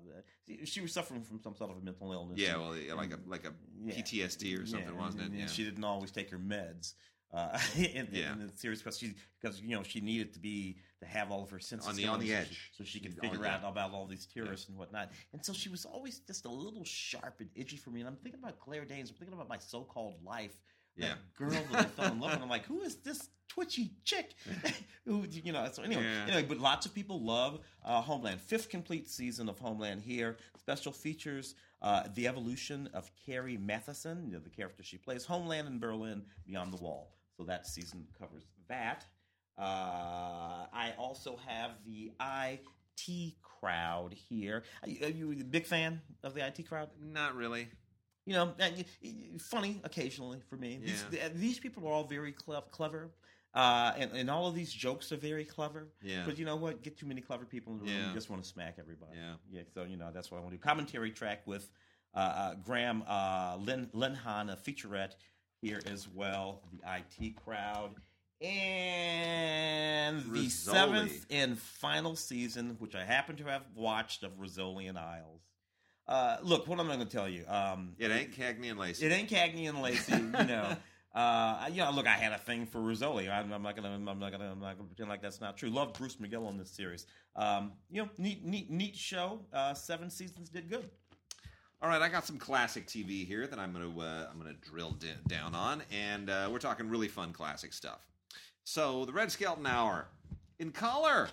[0.46, 2.38] she, she was suffering from some sort of a mental illness.
[2.38, 3.52] Yeah, and- well, like a like a
[3.84, 3.94] Yeah.
[3.94, 5.38] PTSD or something, yeah, wasn't it?
[5.38, 5.46] Yeah.
[5.46, 6.94] she didn't always take her meds.
[7.36, 8.32] Uh, in, Yeah.
[8.32, 11.42] in the series because she because you know she needed to be to have all
[11.42, 12.48] of her senses On the- on the so edge.
[12.48, 15.12] she, so she could figure out about all these terrorists and whatnot.
[15.34, 18.00] And so she was always just a little sharp and itchy for me.
[18.00, 19.10] And I'm thinking about Claire Danes.
[19.10, 20.56] I'm thinking about my so-called life
[20.96, 21.08] Yeah.
[21.08, 22.42] that girl that I fell in love with.
[22.42, 24.34] I'm like, who is this twitchy chick?
[25.04, 25.68] who you know?
[25.70, 26.22] So anyway, Yeah.
[26.28, 28.40] anyway, but lots of people love uh, Homeland.
[28.40, 30.38] Fifth complete season of Homeland here.
[30.58, 35.68] Special features: uh, the evolution of Carrie Mathison, you know, the character she plays, Homeland
[35.68, 37.12] in Berlin, Beyond the Wall.
[37.36, 39.04] So that season covers that.
[39.58, 44.64] Uh, I also have the IT crowd here.
[44.82, 46.88] Are you, are you a big fan of the IT crowd?
[47.02, 47.68] Not really.
[48.26, 48.84] You know, y-
[49.38, 50.78] funny occasionally for me.
[50.82, 51.28] These, Yeah.
[51.28, 53.10] th- these people are all very clever.
[53.54, 55.88] Uh, and, and all of these jokes are very clever.
[56.02, 56.24] Yeah.
[56.26, 56.82] But you know what?
[56.82, 58.08] Get too many clever people in the room, Yeah.
[58.08, 59.12] you just want to smack everybody.
[59.16, 59.34] Yeah.
[59.50, 59.62] Yeah.
[59.72, 60.62] So, you know, that's what I want to do.
[60.62, 61.70] Commentary track with
[62.14, 65.14] uh, uh, Graham uh, Lin, Linehan, a featurette
[65.66, 66.62] here as well.
[66.72, 67.90] The IT crowd.
[68.40, 70.50] And the Rizzoli.
[70.50, 75.40] seventh and final season, which I happen to have watched, of Rizzoli and Isles.
[76.06, 77.44] Uh, look, what I'm I going to tell you?
[77.48, 79.06] Um, It ain't Cagney and Lacey.
[79.06, 80.76] it ain't Cagney and Lacey, you know.
[81.12, 83.28] Uh, you know, look, I had a thing for Rizzoli.
[83.28, 85.70] I'm, I'm not gonna, I'm not gonna, I'm not gonna pretend like that's not true.
[85.70, 87.06] Love Bruce McGill on this series.
[87.34, 89.40] Um, you know, neat, neat, neat show.
[89.52, 90.90] Uh, seven seasons did good.
[91.82, 94.92] All right, I got some classic TV here that I'm to uh, I'm to drill
[94.92, 98.00] d- down on, and uh, we're talking really fun classic stuff.
[98.64, 100.08] So, the Red Skelton Hour
[100.58, 101.28] in color.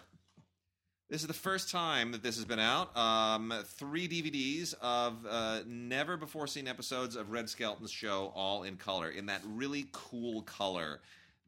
[1.10, 2.96] This is the first time that this has been out.
[2.98, 8.78] Um, three DVDs of uh, never before seen episodes of Red Skelton's show, all in
[8.78, 11.02] color, in that really cool color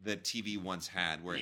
[0.04, 1.36] that TV once had, where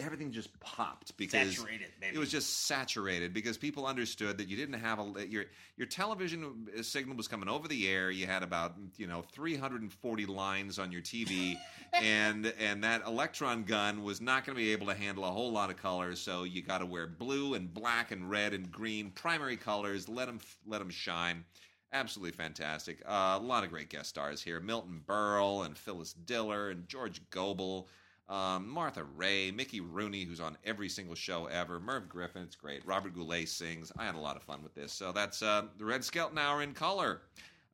[0.00, 4.80] everything just popped because Saturated, it was just saturated because people understood that you didn't
[4.80, 5.44] have a your
[5.76, 8.10] your television signal was coming over the air.
[8.10, 11.56] You had about you know 340 lines on your TV,
[11.92, 15.52] and and that electron gun was not going to be able to handle a whole
[15.52, 16.20] lot of colors.
[16.20, 20.08] So you got to wear blue and black and red and green primary colors.
[20.08, 21.44] Let them let them shine.
[21.92, 23.02] Absolutely fantastic.
[23.04, 27.20] Uh, a lot of great guest stars here: Milton Berle and Phyllis Diller and George
[27.30, 27.88] Gobel.
[28.30, 32.86] Um, Martha Raye, Mickey Rooney, who's on every single show ever, Merv Griffin, it's great.
[32.86, 33.90] Robert Goulet sings.
[33.98, 34.92] I had a lot of fun with this.
[34.92, 37.22] So that's uh, the Red Skelton Hour in color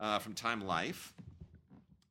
[0.01, 1.13] uh, from Time Life.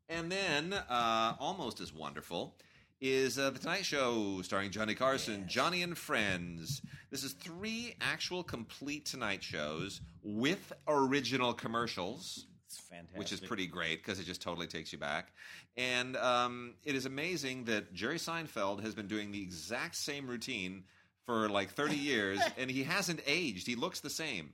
[0.10, 2.54] And then, uh, almost as wonderful,
[3.02, 6.84] is uh, The Tonight Show starring Johnny Carson, Johnny and Friends.
[7.10, 12.46] This is three actual complete Tonight Shows with original commercials
[12.80, 13.17] It's fantastic.
[13.17, 15.34] which is pretty great because it just totally takes you back.
[15.78, 20.84] And um, it is amazing that Jerry Seinfeld has been doing the exact same routine
[21.26, 23.67] for like 30 years, and he hasn't aged.
[23.67, 24.53] He looks the same.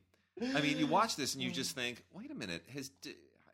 [0.56, 2.90] I mean, you watch this and you just think, wait a minute, has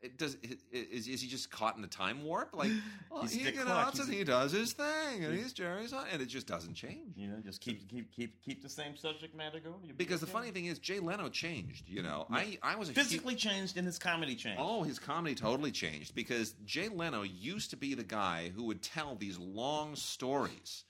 [0.02, 0.36] it does
[0.72, 2.56] is, is he just caught in the time warp?
[2.56, 2.72] Like,
[3.12, 3.86] well, He's he, Dick you know, Clark.
[3.88, 6.74] that's what He's- he does his thing, and he's Jerry's, on, and it just doesn't
[6.76, 7.16] change.
[7.18, 9.80] You know, just keep, keep, keep, keep the same subject matter going.
[9.88, 11.88] Be Because the funny thing is, Jay Leno changed.
[11.89, 14.60] You know, I I was huge- physically changed and his comedy changed.
[14.62, 18.82] Oh, his comedy totally changed because Jay Leno used to be the guy who would
[18.82, 20.84] tell these long stories.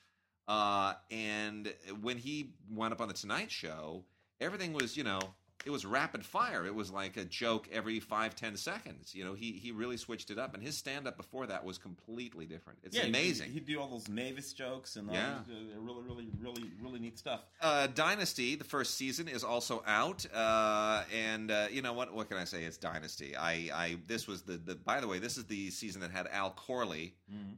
[0.48, 4.06] Uh, and when he went up on the Tonight Show,
[4.40, 5.20] everything was, you know,
[5.68, 6.66] it was rapid fire.
[6.66, 9.14] It was like a joke every five, ten seconds.
[9.14, 10.54] You know, he, he really switched it up.
[10.54, 12.80] And his stand up before that was completely different.
[12.84, 13.52] It's yeah, he- amazing.
[13.52, 15.40] He'd do all those Mavis jokes and all Yeah.
[15.46, 17.42] these, uh, really, really, really, really neat stuff.
[17.62, 22.14] uh, Dynasty, the first season is also out, uh, and uh, you know what?
[22.14, 22.64] What can I say?
[22.64, 23.36] It's Dynasty.
[23.36, 24.76] I, I this was the, the.
[24.76, 27.14] By the way, this is the season that had Al Corley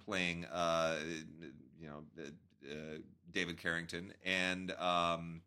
[0.05, 0.95] playing, uh,
[1.79, 2.23] you know, uh,
[2.71, 2.75] uh,
[3.31, 5.41] David Carrington and um,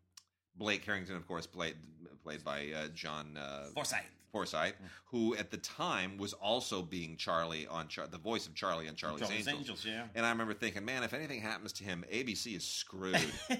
[0.55, 1.75] Blake Carrington, of course, played
[2.23, 4.03] played by uh, John uh, Forsythe.
[4.37, 4.73] Forsythe,
[5.05, 8.95] who at the time was also being Charlie on Char- the voice of Charlie on
[8.95, 9.59] Charlie's, Charlie's Angels.
[9.59, 10.05] Angels, yeah.
[10.15, 13.15] And I remember thinking, man, if anything happens to him, ABC is screwed.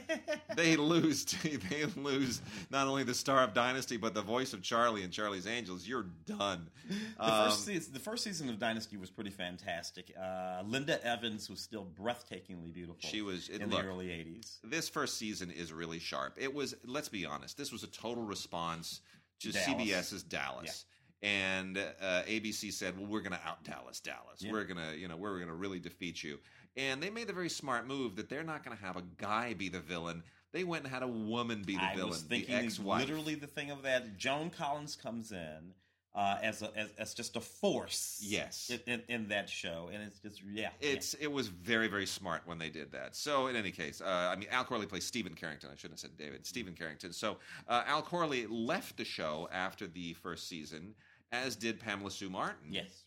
[0.56, 1.24] they lose.
[1.70, 5.46] They lose not only the star of Dynasty, but the voice of Charlie and Charlie's
[5.46, 5.88] Angels.
[5.88, 6.68] You're done.
[7.18, 10.12] The, Um, first season, the first season of Dynasty was pretty fantastic.
[10.20, 12.98] Uh, Linda Evans was still breathtakingly beautiful.
[13.08, 14.58] She was- in looked- the early '80s.
[14.64, 16.36] this first season is really sharp.
[16.40, 19.02] It was, let's be honest, this was a total response
[19.44, 20.12] to Dallas.
[20.12, 20.86] CBS's Dallas.
[21.22, 24.40] And uh, ABC said, "Well, we're going to out Dallas, Dallas.
[24.40, 24.52] Yeah.
[24.52, 26.38] We're going to, you know, we're going to really defeat you."
[26.76, 29.54] And they made the very smart move that they're not going to have a guy
[29.54, 30.24] be the villain.
[30.52, 33.02] They went and had a woman be the I villain, was the thinking ex-wife.
[33.08, 34.18] literally the thing of that.
[34.18, 35.74] Joan Collins comes in
[36.16, 38.20] uh, as, a, as as just a force.
[38.22, 38.70] Yes.
[38.70, 42.42] in, in, in that show, and it's just yeah, It's it was very very smart
[42.46, 43.16] when they did that.
[43.16, 45.70] So in any case, uh, I mean Al Corley plays Stephen Carrington.
[45.72, 46.46] I shouldn't have said David.
[46.46, 47.14] Stephen Carrington.
[47.14, 47.38] So
[47.68, 50.94] uh, Al Corley left the show after the first season,
[51.32, 53.04] as did Pamela Sue Martin, yes.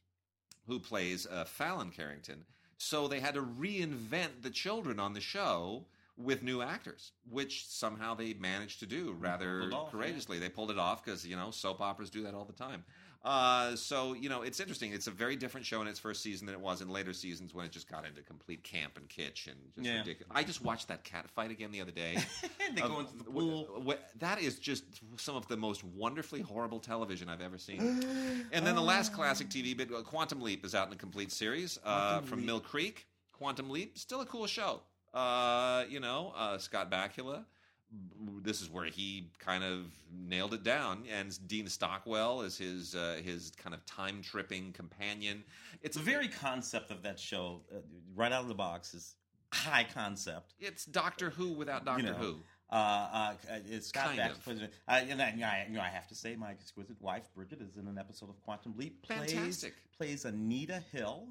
[0.67, 2.45] who plays uh, Fallon Carrington.
[2.79, 5.87] So they had to reinvent the children on the show
[6.17, 9.91] with new actors, which somehow they managed to do rather off, yeah.
[9.91, 10.39] courageously.
[10.39, 12.85] They pulled it off because you know soap operas do that all the time.
[13.25, 14.93] Uh, so you know, it's interesting.
[14.93, 17.53] It's a very different show in its first season than it was in later seasons
[17.53, 19.99] when it just got into complete camp and kitsch and just Yeah.
[19.99, 20.31] ridiculous.
[20.33, 22.19] I just watched that cat fight again the other day.
[22.75, 23.65] they go into the pool.
[23.79, 24.85] w- that is just
[25.17, 27.81] some of the most wonderfully horrible television I've ever seen.
[28.53, 31.33] And then the last classic TV bit, uh, Quantum Leap, is out in a complete
[31.33, 32.47] series uh, from Leap.
[32.47, 33.07] Mill Creek.
[33.33, 34.81] Quantum Leap, still a cool show.
[35.17, 37.45] Uh, you know, uh, Scott Bakula.
[38.43, 43.21] This is where he kind of nailed it down, and Dean Stockwell is his uh,
[43.25, 45.43] his kind of time tripping companion.
[45.83, 47.79] It's The very concept of that show, uh,
[48.15, 49.15] right out of the box, is
[49.55, 50.55] high concept.
[50.59, 52.37] it's Doctor Who without Doctor know, Who.
[52.69, 53.35] Uh, uh,
[53.71, 54.63] it's Scott Kind Bakula.
[54.63, 54.63] of.
[54.63, 55.09] Uh, and
[55.39, 57.97] you I, you know, I have to say, my exquisite wife Bridget is in an
[57.97, 59.03] episode of Quantum Leap.
[59.03, 59.75] Plays, Fantastic.
[59.97, 61.29] Plays Anita Hill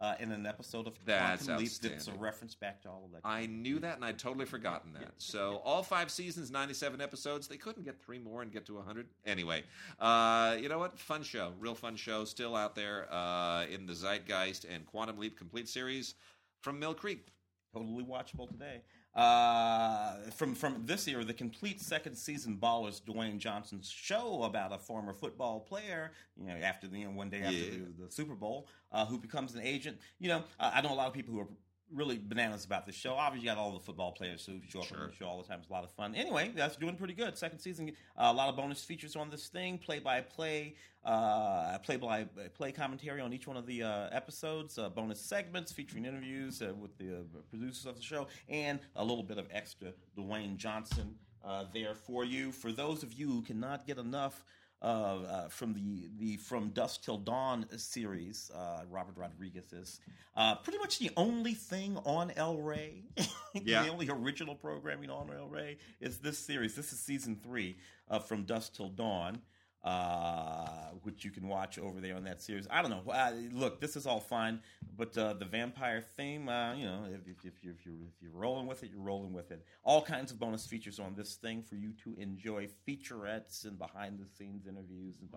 [0.00, 1.72] uh, in an episode of That's Quantum Leap.
[1.80, 3.20] That's a reference back to all of that.
[3.24, 5.12] I knew that, and I'd totally forgotten that.
[5.18, 7.48] So all five seasons, ninety-seven episodes.
[7.48, 9.06] They couldn't get three more and get to hundred.
[9.24, 9.62] Anyway,
[9.98, 10.98] uh, you know what?
[10.98, 12.24] Fun show, real fun show.
[12.24, 16.14] Still out there uh, in the zeitgeist and Quantum Leap complete series
[16.60, 17.28] from Mill Creek.
[17.72, 18.82] totally watchable today.
[19.14, 24.78] Uh, from from this year, the complete second season Ballers Dwayne Johnson's show about a
[24.78, 27.70] former football player, you know, after the you know, one day after Yeah.
[27.96, 29.98] the, the Super Bowl, uh, who becomes an agent.
[30.18, 31.48] You know, I know a lot of people who are
[31.92, 33.14] really bananas about this show.
[33.14, 35.48] Obviously, you got all the football players who show up on the show all the
[35.48, 35.58] time.
[35.60, 36.14] It's a lot of fun.
[36.14, 37.36] Anyway, that's doing pretty good.
[37.36, 40.74] Second season, uh, a lot of bonus features on this thing, play by play,
[41.04, 42.24] uh, play by
[42.54, 46.72] play commentary on each one of the uh, episodes, uh, bonus segments featuring interviews uh,
[46.74, 51.14] with the uh, producers of the show, and a little bit of extra Dwayne Johnson
[51.44, 52.52] uh, there for you.
[52.52, 54.44] For those of you who cannot get enough.
[54.84, 59.98] Uh, uh, from the, the From Dusk Till Dawn series, uh, Robert Rodriguez is
[60.36, 63.04] uh, pretty much the only thing on El Rey.
[63.62, 63.84] Yeah.
[63.84, 66.74] the only original programming on El Rey is this series.
[66.74, 67.76] This is season three
[68.08, 69.38] of From Dusk Till Dawn,
[69.84, 72.66] uh, which you can watch over there on that series.
[72.70, 73.02] I don't know.
[73.12, 74.60] Uh, look, this is all fine,
[74.96, 78.22] but uh, the vampire theme, uh, you know, if, if, if, you're, if, you're, if
[78.22, 79.64] you're rolling with it, you're rolling with it.
[79.84, 84.18] All kinds of bonus features on this thing for you to enjoy featurettes and behind
[84.18, 85.28] the scenes interviews and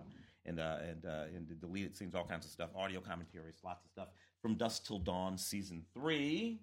[0.46, 3.90] and uh, and and the deleted scenes, all kinds of stuff, audio commentaries, lots of
[3.90, 4.08] stuff
[4.40, 6.60] from Dusk Till Dawn season three.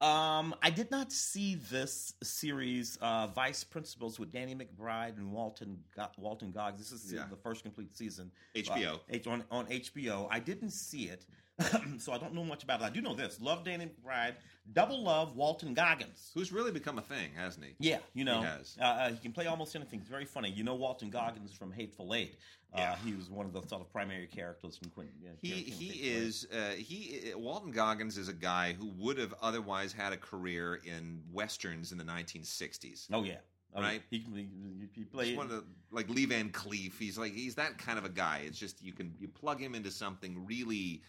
[0.00, 5.82] Um, I did not see this series, uh, Vice Principals, with Danny McBride and Walton
[5.96, 6.90] Go- Walton Goggins.
[6.90, 7.26] This is Yeah.
[7.28, 8.30] the first complete season.
[8.54, 9.00] HBO.
[9.12, 10.28] Uh, on, on HBO.
[10.30, 11.26] I didn't see it,
[11.98, 12.84] so I don't know much about it.
[12.84, 13.40] I do know this.
[13.40, 14.34] Love Danny McBride.
[14.72, 16.30] Double love Walton Goggins.
[16.34, 17.72] Who's really become a thing, hasn't he?
[17.78, 18.76] Yeah, you know, He has.
[18.80, 19.98] Uh, uh, he can play almost anything.
[20.00, 20.50] He's very funny.
[20.50, 22.36] You know Walton Goggins from Hateful Eight.
[22.74, 22.96] Uh, Yeah.
[23.04, 25.14] he was one of the sort of primary characters in Quentin.
[25.26, 29.90] Uh, He he is uh, he Walton Goggins is a guy who would have otherwise
[29.92, 33.06] had a career in westerns in the 1960s.
[33.10, 33.36] Oh yeah,
[33.74, 34.02] oh, Right.
[34.10, 35.34] He he, he He's played.
[35.36, 36.98] one of the like Lee Van Cleef.
[36.98, 38.42] He's like he's that kind of a guy.
[38.44, 41.00] It's just you can you plug him into something really,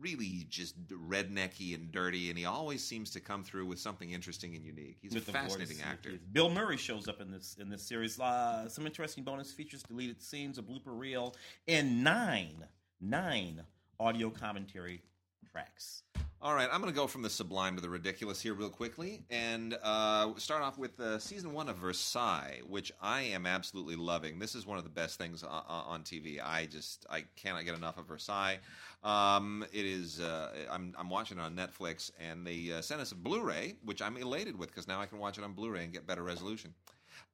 [0.00, 4.54] really just rednecky and dirty, and he always seems to come through with something interesting
[4.54, 4.98] and unique.
[5.00, 6.12] He's with a fascinating actor.
[6.32, 8.18] Bill Murray shows up in this in this series.
[8.18, 11.34] Uh, some interesting bonus features, deleted scenes, a blooper reel,
[11.66, 12.64] and nine
[13.00, 13.62] nine
[14.00, 15.02] audio commentary
[15.50, 16.02] tracks.
[16.40, 19.24] All right, I'm going to go from the sublime to the ridiculous here real quickly,
[19.28, 24.38] and uh, start off with uh, season one of Versailles, which I am absolutely loving.
[24.38, 26.38] This is one of the best things on, on TV.
[26.40, 28.60] I just I cannot get enough of Versailles.
[29.02, 33.10] Um, it is uh, I'm I'm watching it on Netflix, and they uh, sent us
[33.10, 35.92] a Blu-ray, which I'm elated with because now I can watch it on Blu-ray and
[35.92, 36.72] get better resolution.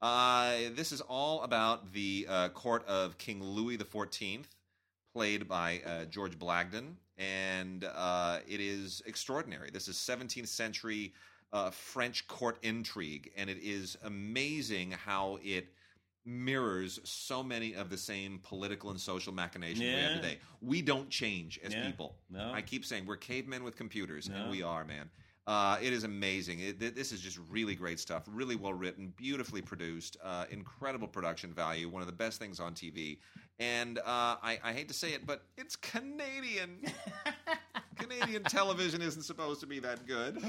[0.00, 4.44] Uh, this is all about the uh, court of King Louis XIV
[5.12, 9.70] played by George Blagden, and uh, it is extraordinary.
[9.70, 11.12] This is 17th century
[11.52, 15.68] uh, French court intrigue, and it is amazing how it
[16.26, 20.38] mirrors so many of the same political and social machinations we have today.
[20.62, 21.86] We don't change as Yeah.
[21.86, 22.16] people.
[22.30, 22.50] No.
[22.52, 24.36] I keep saying we're cavemen with computers, No.
[24.36, 25.10] and we are, man.
[25.46, 26.60] Uh, it is amazing.
[26.60, 28.22] It, this is just really great stuff.
[28.26, 31.90] Really well written, beautifully produced, uh, incredible production value.
[31.90, 33.18] One of the best things on TV.
[33.58, 34.02] And uh,
[34.42, 36.80] I, I hate to say it, but it's Canadian.
[37.96, 40.42] Canadian television isn't supposed to be that good.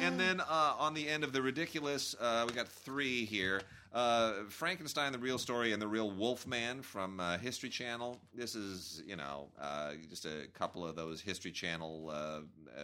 [0.00, 3.62] And then uh, on the end of the ridiculous, uh, we got three here.
[3.92, 8.20] Uh, Frankenstein, the real story, and the real Wolfman from uh, History Channel.
[8.34, 12.40] This is, you know, uh, just a couple of those History Channel uh,
[12.78, 12.82] uh,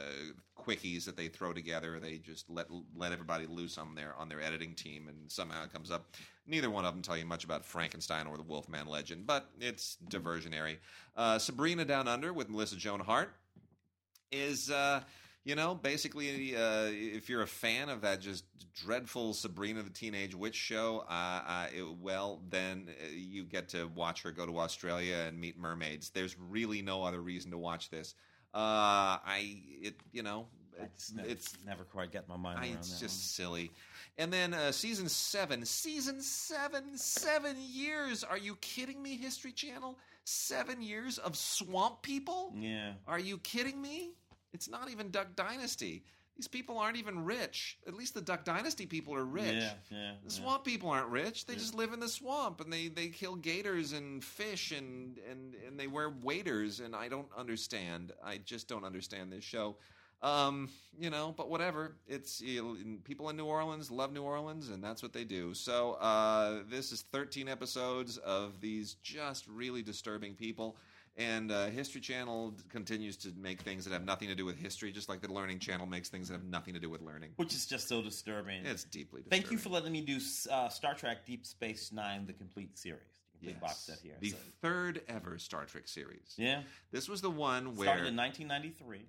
[0.58, 2.00] quickies that they throw together.
[2.00, 2.66] They just let
[2.96, 6.16] let everybody loose on their on their editing team, and somehow it comes up.
[6.46, 9.96] Neither one of them tell you much about Frankenstein or the Wolfman legend, but it's
[10.08, 10.78] diversionary.
[11.16, 13.32] Uh, Sabrina Down Under with Melissa Joan Hart
[14.30, 15.02] is uh,
[15.44, 20.36] You know, basically, uh, if you're a fan of that just dreadful Sabrina the Teenage
[20.36, 24.60] Witch show, uh, uh, it, well, then uh, you get to watch her go to
[24.60, 26.10] Australia and meet mermaids.
[26.10, 28.14] There's really no other reason to watch this.
[28.54, 30.46] Uh, I, it, you know,
[30.80, 33.70] it's Never, it's never quite get my mind I, around it's just silly.
[34.18, 38.24] And then uh, season seven, season seven, seven years.
[38.24, 39.98] Are you kidding me, History Channel?
[40.24, 42.52] Seven years of swamp people?
[42.56, 42.92] Yeah.
[43.06, 44.12] Are you kidding me?
[44.52, 46.04] It's not even Duck Dynasty.
[46.36, 47.78] These people aren't even rich.
[47.86, 49.52] At least the Duck Dynasty people are rich.
[49.52, 50.12] Yeah, yeah.
[50.24, 50.40] The yeah.
[50.40, 51.46] swamp people aren't rich.
[51.46, 55.54] They just live in the swamp and they, they kill gators and fish and, and,
[55.66, 56.80] and they wear waders.
[56.80, 58.12] And I don't understand.
[58.24, 59.76] I just don't understand this show.
[60.22, 60.68] Um,
[60.98, 61.96] you know, but whatever.
[62.06, 65.52] It's you people in New Orleans love New Orleans, and that's what they do.
[65.54, 70.76] So uh, this is 13 episodes of these just really disturbing people.
[71.16, 74.92] And uh, History Channel continues to make things that have nothing to do with history,
[74.92, 77.32] just like the Learning Channel makes things that have nothing to do with learning.
[77.36, 78.64] Which is just so disturbing.
[78.64, 79.42] It's deeply disturbing.
[79.42, 80.18] Thank you for letting me do
[80.50, 83.02] uh, Star Trek Deep Space Nine, the complete series,
[83.42, 83.60] the Yes.
[83.60, 84.14] box set here.
[84.20, 86.32] The So- third ever Star Trek series.
[86.38, 86.62] yeah,
[86.92, 89.04] This was the one where started in 1993.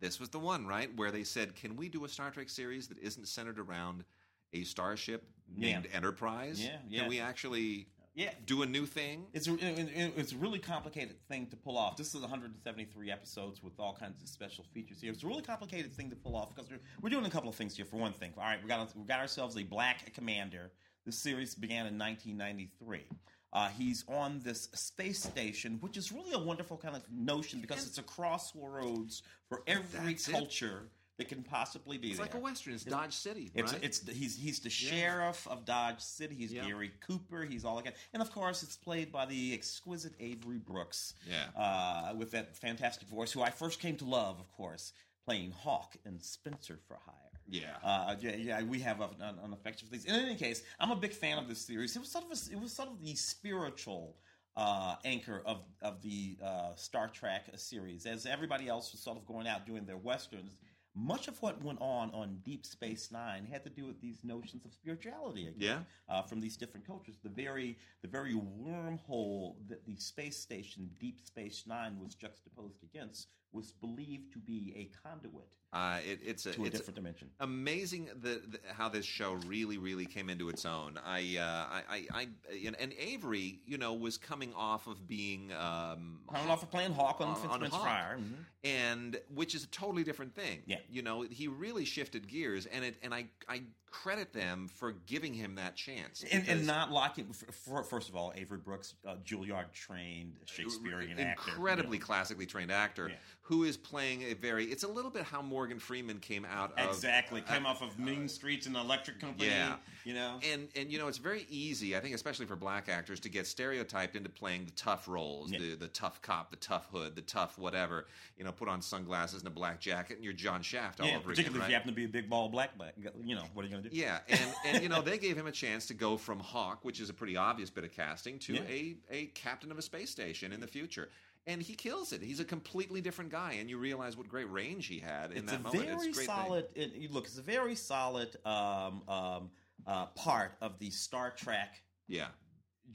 [0.00, 2.88] This was the one, right, where they said, "Can we do a Star Trek series
[2.88, 4.04] that isn't centered around
[4.52, 5.72] a starship Yeah.
[5.74, 6.62] named Enterprise?
[6.64, 7.00] Yeah, yeah.
[7.00, 11.20] Can we actually Yeah, do a new thing?" It's a, it- it's a really complicated
[11.28, 11.96] thing to pull off.
[11.96, 15.12] This is 173 episodes with all kinds of special features here.
[15.12, 17.54] It's a really complicated thing to pull off because we're, we're doing a couple of
[17.54, 17.84] things here.
[17.84, 20.72] For one thing, all right, we got we got ourselves a black commander.
[21.06, 23.06] The series began in 1993.
[23.52, 27.86] Uh, he's on this space station, which is really a wonderful kind of notion because
[27.86, 30.32] it's a crossroads for every That's it.
[30.32, 30.82] culture
[31.16, 32.26] that can possibly be It's there.
[32.26, 32.72] like a western.
[32.74, 33.84] It's Dodge City, It's, right?
[33.84, 36.34] it's the- he's he's the sheriff of Dodge City.
[36.34, 36.64] He's Yeah.
[36.66, 37.44] Gary Cooper.
[37.44, 41.12] He's all that, and of course, it's played by the exquisite Avery Brooks.
[41.28, 41.48] Yeah.
[41.56, 44.92] uh, with that fantastic voice, who I first came to love, of course,
[45.26, 47.14] playing Hawk in Spenser for Hire.
[47.50, 47.76] Yeah.
[47.82, 50.04] Uh, yeah, yeah, we have a, an, an affection for these.
[50.04, 51.96] In any case, I'm a big fan of this series.
[51.96, 54.16] It was sort of a, it was sort of the spiritual
[54.56, 58.06] uh, anchor of of the uh, Star Trek series.
[58.06, 60.58] As everybody else was sort of going out doing their westerns,
[60.94, 64.64] much of what went on on Deep Space Nine had to do with these notions
[64.64, 67.16] of spirituality again, uh, from these different cultures.
[67.22, 73.28] The very the very wormhole that the space station Deep Space Nine was juxtaposed against
[73.52, 77.28] was believed to be a conduit Uh, it, it's a to a it's different dimension.
[77.40, 80.98] amazing the, the, how this show really, really came into its own.
[81.04, 82.28] I, uh, I, I, I
[82.66, 86.92] and, and Avery, you know, was coming off of being um, Coming off of playing
[86.92, 87.84] Hawk on, on- Fifth on Prince Hawk.
[87.86, 88.18] Fire.
[88.18, 88.44] mhm.
[88.64, 90.62] and which is a totally different thing.
[90.66, 90.78] Yeah.
[90.90, 95.34] you know, he really shifted gears, and it, and I, I credit them for giving
[95.34, 96.24] him that chance.
[96.30, 97.26] And, and not locking.
[97.32, 101.50] For, first of all, Avery Brooks, uh, Juilliard trained Shakespearean actor.
[101.52, 102.06] incredibly you know.
[102.06, 103.16] classically trained actor Yeah.
[103.50, 104.66] Who is playing a very.
[104.66, 107.40] It's a little bit how Morgan Freeman came out of Exactly.
[107.40, 109.50] Came uh, off of Mean Streets and Electric Company.
[109.50, 109.74] Yeah.
[110.04, 110.38] You know?
[110.50, 113.46] and and you know it's very easy i think especially for black actors to get
[113.46, 115.58] stereotyped into playing the tough roles Yeah.
[115.58, 118.06] the the tough cop the tough hood the tough whatever
[118.38, 121.16] you know put on sunglasses and a black jacket and you're john shaft all yeah,
[121.18, 121.68] over particularly again if right?
[121.68, 122.94] you happen to be a big ball black black.
[123.22, 123.96] You know, what are you going to do?
[123.96, 126.98] yeah, and, and you know they gave him a chance to go from Hawk, which
[126.98, 128.60] is a pretty obvious bit of casting, to Yeah.
[128.68, 131.10] a a captain of a space station in the future,
[131.46, 132.22] and he kills it.
[132.22, 135.52] He's a completely different guy, and you realize what great range he had in It's
[135.52, 135.84] that a moment.
[135.84, 136.66] very it's a great solid.
[136.74, 139.50] It, look, it's a very solid um, um,
[139.86, 142.28] uh, part of the Star Trek Yeah,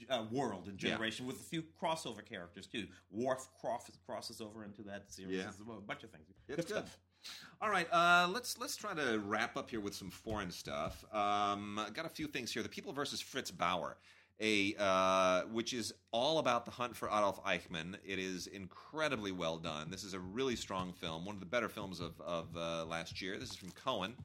[0.09, 0.91] uh, world and Yeah.
[0.91, 2.87] generation with a few crossover characters too.
[3.09, 5.37] Worf cross, crosses over into that series.
[5.37, 5.43] Yeah.
[5.43, 6.27] There's a bunch of things.
[6.47, 6.85] It's good.
[7.59, 11.03] All right, uh, let's let's try to wrap up here with some foreign stuff.
[11.11, 12.61] Um, I got a few things here.
[12.61, 13.97] The People versus Fritz Bauer,
[14.39, 17.95] a uh, which is all about the hunt for Adolf Eichmann.
[18.05, 19.89] It is incredibly well done.
[19.89, 23.21] This is a really strong film, one of the better films of of uh, last
[23.21, 23.37] year.
[23.37, 24.15] This is from Cohen.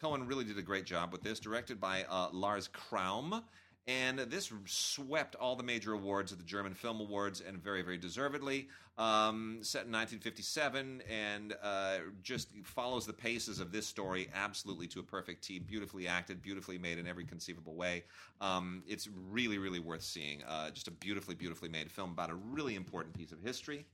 [0.00, 3.42] Cohen really did a great job with this, directed by uh, Lars Kraume.
[3.86, 7.98] And this swept all the major awards at the German Film Awards, and very, very
[7.98, 8.68] deservedly.
[8.96, 15.00] Um, set in 1957, and uh, just follows the paces of this story absolutely to
[15.00, 15.58] a perfect T.
[15.58, 18.04] Beautifully acted, beautifully made in every conceivable way.
[18.40, 20.42] Um, it's really, really worth seeing.
[20.44, 23.84] Uh, just a beautifully, beautifully made film about a really important piece of history.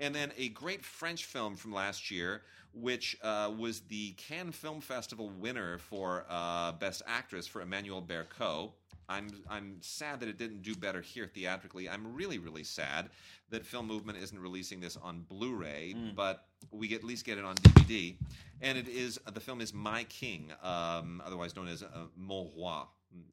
[0.00, 4.80] And then a great French film from last year, which uh, was the Cannes Film
[4.80, 8.70] Festival winner for uh, Best Actress for Emmanuelle Bercot.
[9.08, 11.88] I'm I'm sad that it didn't do better here theatrically.
[11.88, 13.10] I'm really really sad
[13.50, 17.54] that Film Movement isn't releasing this on Blu-ray, but we at least get it on
[17.56, 18.16] DVD.
[18.60, 22.82] And it is the film is My King, um, otherwise known as uh, Mon Roi.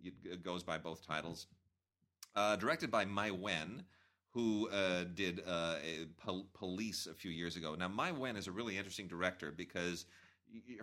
[0.03, 1.47] It, goes by both titles.
[2.33, 3.83] Uh, directed by Maïwenn,
[4.29, 5.75] who uh, did uh,
[6.53, 7.75] Polisse a few years ago.
[7.75, 10.05] Now, Maïwenn is a really interesting director because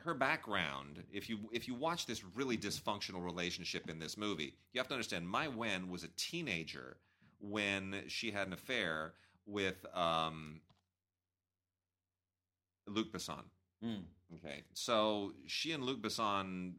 [0.04, 4.80] her background, if you if you watch this really dysfunctional relationship in this movie, you
[4.80, 6.96] have to understand Maïwenn was a teenager
[7.40, 9.14] when she had an affair
[9.46, 10.60] with um,
[12.86, 13.42] Luc Besson.
[13.84, 14.02] Mm.
[14.36, 16.72] Okay, so she and Luc Besson,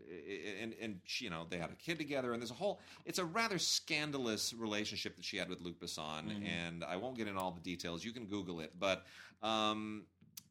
[0.62, 2.80] and and she, you know, they had a kid together, and there's a whole.
[3.06, 6.48] It's a rather scandalous relationship that she had with Luc Besson, Mhm.
[6.48, 8.04] and I won't get into all the details.
[8.04, 9.06] You can Google it, but
[9.44, 10.06] um,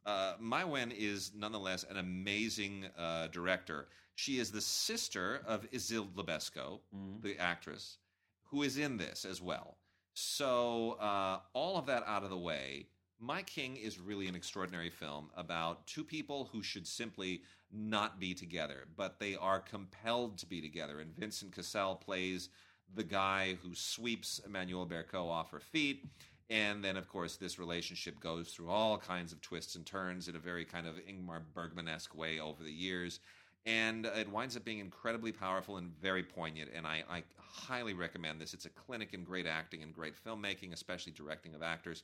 [0.07, 3.89] uh, Maïwenn is nonetheless an amazing uh, director.
[4.15, 7.23] She is the sister of Isild Le Besco, Mm.
[7.23, 7.99] the actress,
[8.45, 9.77] who is in this as well.
[10.15, 12.87] So uh, all of that out of the way,
[13.19, 18.35] My King is really an extraordinary film about two people who should simply not be
[18.35, 20.99] together, but they are compelled to be together.
[21.01, 22.49] And Vincent Cassel plays
[22.95, 26.05] the guy who sweeps Emmanuelle Bercot off her feet.
[26.51, 30.37] And then, of course, this relationship goes through all kinds of twists and turns in
[30.37, 33.21] a very kind of Ingmar Bergman esque way over the years.
[33.65, 36.71] And it winds up being incredibly powerful and very poignant.
[36.75, 38.55] And I, I highly recommend this.
[38.55, 42.03] It's a clinic in great acting and great filmmaking, especially directing of actors.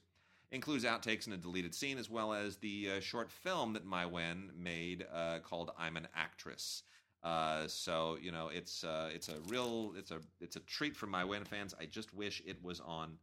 [0.51, 4.57] Includes outtakes and a deleted scene, as well as the uh, short film that Maïwenn
[4.57, 6.85] made uh, called "I'm an Actress."
[7.23, 11.07] Uh, so you know, it's uh, it's a real it's a it's a treat for
[11.07, 11.75] Maïwenn fans.
[11.79, 13.19] I just wish it was on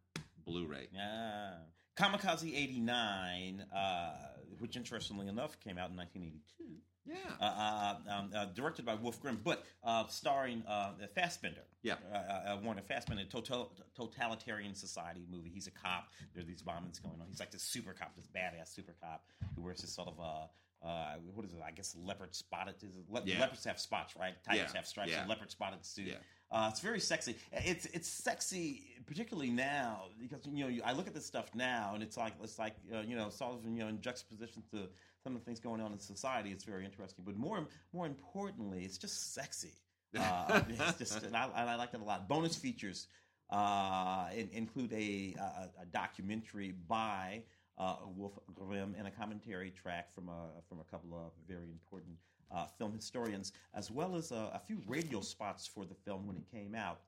[0.46, 0.88] Blu-ray.
[0.94, 1.54] Yeah.
[1.98, 4.12] Kamikaze 89, uh,
[4.60, 6.82] which interestingly enough came out in 1982.
[7.08, 11.62] Yeah, Uh, uh, um, uh, directed by Wolf Gremm, but uh, starring uh, Fassbinder.
[11.84, 11.96] Yeah.
[12.12, 15.52] Uh, uh, Werner Fassbinder, total, totalitarian society movie.
[15.54, 16.08] He's a cop.
[16.34, 17.28] There's these bombings going on.
[17.30, 19.24] He's like this super cop, this badass super cop
[19.56, 21.60] who wears this sort of uh, uh, what is it?
[21.66, 22.76] I guess leopard spotted.
[23.10, 23.40] Le- Yeah.
[23.40, 24.34] Leopards have spots, right?
[24.44, 25.12] Tigers Yeah, have stripes.
[25.12, 25.26] yeah.
[25.28, 26.08] Leopard spotted suit.
[26.08, 26.16] Yeah.
[26.52, 27.36] Uh, it's very sexy.
[27.52, 31.92] It's it's sexy, particularly now because you know you, I look at this stuff now
[31.94, 34.88] and it's like it's like uh, you know sort of you know in juxtaposition to
[35.24, 36.52] some of the things going on in society.
[36.52, 39.74] It's very interesting, but more more importantly, it's just sexy.
[40.18, 42.30] Uh, it's just and I, I like it a lot.
[42.30, 43.08] Bonus features
[43.50, 47.44] uh, include a, a, a documentary by
[47.78, 52.16] uh, Wolf Gremm and a commentary track from a from a couple of very important
[52.52, 56.38] uh, film historians, as well as a, a few radio spots for the film when
[56.38, 57.02] it came out,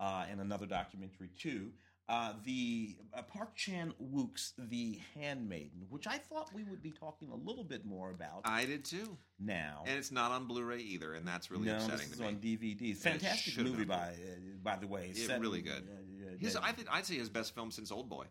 [0.00, 1.70] uh, and another documentary too.
[2.06, 7.30] Uh, the uh, Park Chan Wook's The Handmaiden, which I thought we would be talking
[7.30, 9.84] a little bit more about I did too, now.
[9.86, 12.28] and it's not on Blu-ray either, and that's really no, upsetting this is to me.
[12.28, 12.96] It's on DVD.
[12.96, 14.12] Fantastic movie by uh,
[14.62, 15.12] by the way.
[15.14, 15.88] Yeah, Set- really good.
[15.88, 18.26] uh, uh, His, I think I'd say his best film since Old Boy.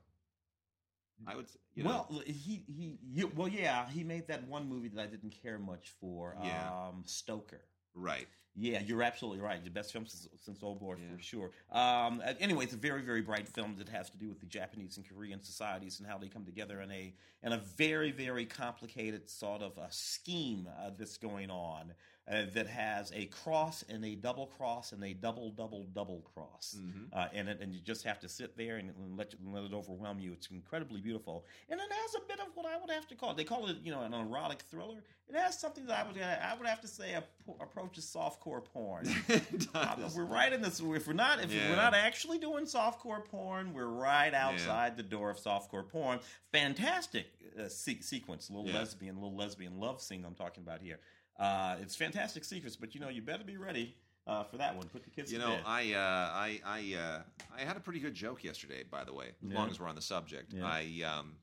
[1.26, 4.90] I would, you know, well, he, he he well yeah he made that one movie
[4.90, 6.36] that I didn't care much for.
[6.44, 6.70] Yeah.
[6.90, 7.62] Um, Stoker.
[7.96, 8.28] Right.
[8.56, 9.64] Yeah, you're absolutely right.
[9.64, 11.16] The best film since, since Old Boy Yeah.
[11.16, 11.52] for sure.
[11.72, 14.98] Um, anyway, it's a very very bright film that has to do with the Japanese
[14.98, 19.28] and Korean societies and how they come together in a in a very very complicated
[19.28, 21.94] sort of a scheme uh, that's going on
[22.32, 26.78] uh, that has a cross and a double cross and a double double double cross
[26.80, 27.10] Mhm.
[27.12, 29.64] uh, in it, and you just have to sit there and, and let and let
[29.66, 30.32] it overwhelm you.
[30.32, 33.32] It's incredibly beautiful, and it has a bit of what I would have to call
[33.32, 33.38] it.
[33.38, 35.04] they call it you know an erotic thriller.
[35.28, 37.24] It has something that I would I would have to say a,
[37.62, 39.08] approaches softcore porn.
[39.76, 40.80] Uh, we're right in this.
[40.80, 41.70] If we're not, if Yeah.
[41.72, 46.20] we're not actually doing softcore porn, we're right outside the door of softcore porn.
[46.52, 47.26] Fantastic
[47.60, 48.80] uh, se- sequence, little Yeah.
[48.80, 50.24] lesbian, little lesbian love scene.
[50.26, 51.00] I'm talking about here.
[51.40, 53.96] Uh, it's fantastic secrets, but you know you better be ready
[54.28, 54.88] uh, for that one.
[54.88, 55.32] Put the kids.
[55.32, 55.64] You know, bed.
[55.66, 55.98] I uh,
[56.34, 57.22] I I uh,
[57.58, 58.84] I had a pretty good joke yesterday.
[58.90, 59.58] By the way, as Yeah.
[59.58, 60.66] long as we're on the subject, Yeah.
[60.66, 61.36] I um,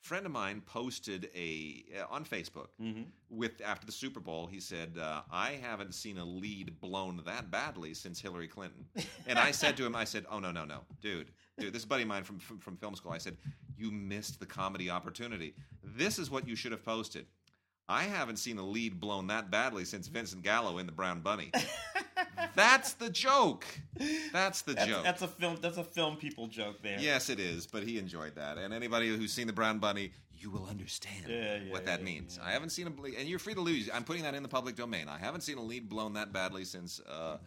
[0.00, 3.06] friend of mine posted a uh, on Facebook Mhm.
[3.28, 4.46] with after the Super Bowl.
[4.46, 8.86] He said, uh, "I haven't seen a lead blown that badly since Hillary Clinton."
[9.26, 11.84] And I said to him, "I said, oh no no no, dude, dude, this is
[11.84, 13.10] a buddy of mine from from, from film school.
[13.10, 13.36] I said,
[13.76, 15.54] you missed the comedy opportunity.
[15.82, 17.26] This is what you should have posted."
[17.88, 21.52] I haven't seen a lead blown that badly since Vincent Gallo in The Brown Bunny.
[22.54, 23.64] That's the joke.
[24.32, 25.02] That's the That's, joke.
[25.04, 25.58] that's a film.
[25.60, 26.98] That's a film people joke there.
[26.98, 28.58] yes, it is, but he enjoyed that.
[28.58, 32.04] And anybody who's seen The Brown Bunny, you will understand Yeah, yeah, what that yeah,
[32.04, 32.38] means.
[32.42, 33.88] I haven't seen a ble- and you're free to lose.
[33.92, 35.06] I'm putting that in the public domain.
[35.08, 37.38] I haven't seen a lead blown that badly since uh,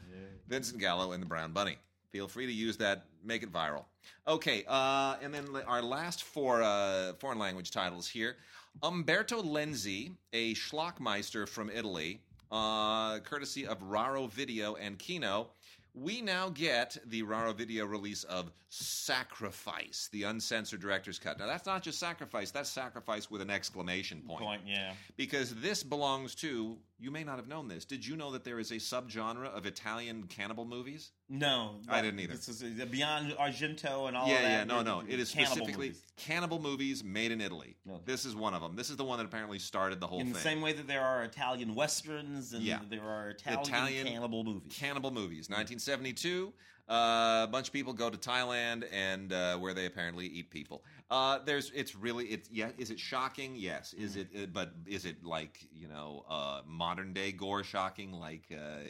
[0.48, 1.78] Vincent Gallo in The Brown Bunny.
[2.12, 3.06] Feel free to use that.
[3.24, 3.86] Make it viral.
[4.28, 8.38] Okay, uh, and then our last four uh, foreign language titles here.
[8.84, 15.49] Umberto Lenzi, a schlockmeister from Italy, uh, courtesy of Raro Video and Kino.
[15.93, 21.39] We now get the Raro Video release of Sacrifice, the uncensored director's cut.
[21.39, 24.61] Now, that's not just sacrifice, that's sacrifice with an exclamation point Point.
[24.65, 24.93] Yeah.
[25.17, 27.86] because this belongs to you may not have known this.
[27.86, 31.12] Did you know that there is a subgenre of Italian cannibal movies?
[31.30, 32.34] No, I didn't either.
[32.34, 34.28] This is uh, beyond Argento and all.
[34.28, 34.50] yeah, of that.
[34.50, 35.04] yeah, yeah, no, no.
[35.08, 36.04] It- is cannibal specifically movies.
[36.18, 37.78] cannibal movies made in Italy.
[37.89, 38.02] Okay.
[38.06, 38.76] This is one of them.
[38.76, 40.28] This is the one that apparently started the whole thing.
[40.28, 40.43] in thing.
[40.43, 42.80] the same way that there are Italian westerns and Yeah.
[42.89, 44.74] there are Italian, Italian cannibal movies.
[44.78, 45.50] cannibal movies.
[45.50, 46.54] 1972.
[46.90, 50.84] Uh, a bunch of people go to Thailand and uh, where they apparently eat people.
[51.12, 52.70] Uh, there's, it's really, it's yeah.
[52.78, 53.56] Is it shocking?
[53.56, 53.94] Yes.
[53.94, 54.28] Is it?
[54.36, 58.12] Uh, but is it like you know, uh, modern day gore shocking?
[58.12, 58.88] Like, uh,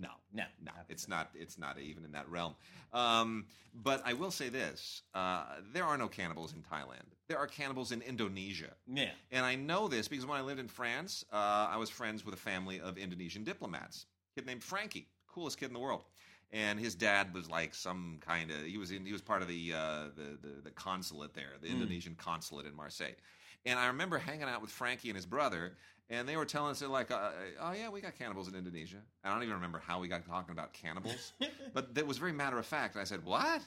[0.00, 0.72] no, No, no.
[0.88, 1.30] It's not.
[1.34, 2.54] It's not even in that realm.
[2.92, 7.12] Um, but I will say this: uh, there are no cannibals in Thailand.
[7.28, 8.72] There are cannibals in Indonesia.
[8.86, 9.10] yeah.
[9.32, 12.34] And I know this because when I lived in France, uh, I was friends with
[12.34, 14.06] a family of Indonesian diplomats.
[14.34, 16.04] kid named Frankie, coolest kid in the world.
[16.52, 19.48] And his dad was like some kind of he was in, he was part of
[19.48, 23.16] the, uh, the the the consulate there, the Indonesian consulate in Marseille.
[23.64, 25.76] And I remember hanging out with Frankie and his brother,
[26.08, 27.30] and they were telling us they're like, uh,
[27.60, 30.52] "Oh yeah, we got cannibals in Indonesia." I don't even remember how we got talking
[30.52, 31.32] about cannibals,
[31.74, 32.94] but that was very matter of fact.
[32.94, 33.60] And I said, "What?"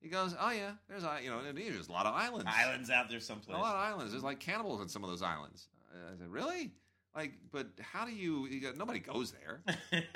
[0.00, 2.46] He goes, "Oh yeah, there's uh, you know in Indonesia, there's a lot of islands."
[2.48, 3.56] Islands out there someplace.
[3.56, 4.12] A lot of islands.
[4.12, 5.68] There's like cannibals in some of those islands.
[5.94, 6.72] I said, really?
[7.14, 8.46] Like, but how do you?
[8.46, 9.60] you go, nobody goes there.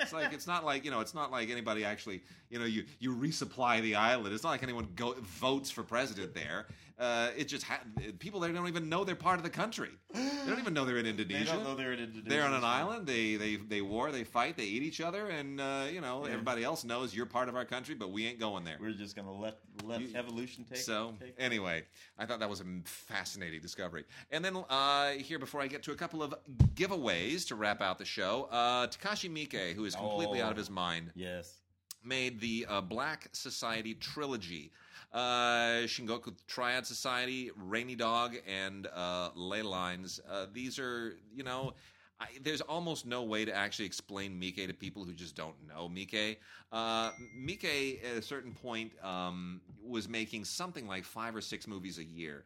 [0.01, 0.99] It's like it's not like you know.
[0.99, 2.21] It's not like anybody actually.
[2.49, 4.33] You know, you you resupply the island.
[4.33, 6.67] It's not like anyone go, votes for president there.
[6.99, 7.79] Uh, it just ha-
[8.19, 9.89] people there don't even know they're part of the country.
[10.49, 11.45] They don't even know they're in Indonesia.
[11.45, 12.27] They don't know they're in Indonesia.
[12.29, 13.05] They're on an island.
[13.05, 14.11] They they they war.
[14.11, 14.57] They fight.
[14.57, 16.31] They eat each other, and uh, you know Yeah.
[16.31, 18.77] everybody else knows you're part of our country, but we ain't going there.
[18.81, 20.79] We're just gonna let let You- evolution take.
[20.79, 21.83] So take anyway,
[22.17, 24.05] I thought that was a fascinating discovery.
[24.31, 26.33] And then uh, here, before I get to a couple of
[26.73, 30.45] giveaways to wrap out the show, uh, Takashi Miike, who is completely Oh.
[30.45, 31.59] out of his mind, yes.
[32.03, 34.71] made the uh, Black Society trilogy.
[35.11, 40.19] Uh, Shinjuku Triad Society, Rainy Dog, and uh, Ley Lines.
[40.29, 41.73] Uh, these are, you know,
[42.19, 45.89] I, there's almost no way to actually explain Mike to people who just don't know
[45.89, 46.39] Mike.
[46.71, 51.97] Uh, Mike, at a certain point, um, was making something like five or six movies
[51.97, 52.43] a year.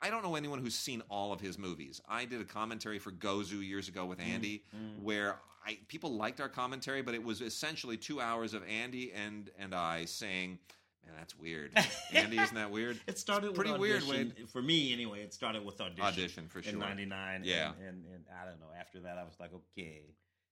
[0.00, 2.00] I don't know anyone who's seen all of his movies.
[2.08, 4.62] I did a commentary for Gozu years ago with Andy,
[5.02, 9.50] where I, people liked our commentary, but it was essentially two hours of Andy and
[9.58, 10.60] and I saying,
[11.08, 11.72] "Man, that's weird."
[12.12, 13.00] Andy, isn't that weird?
[13.06, 14.32] It started pretty with weird.
[14.52, 16.04] For me, anyway, it started with audition.
[16.04, 16.72] Audition, for sure.
[16.74, 17.42] In '99.
[17.44, 17.72] Yeah.
[17.78, 18.66] And, and and I don't know.
[18.78, 20.02] After that, I was like, okay.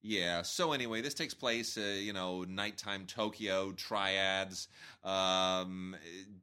[0.03, 0.43] Yeah.
[0.43, 4.69] So anyway, this takes place, uh, you know, nighttime Tokyo triads,
[5.03, 5.97] um,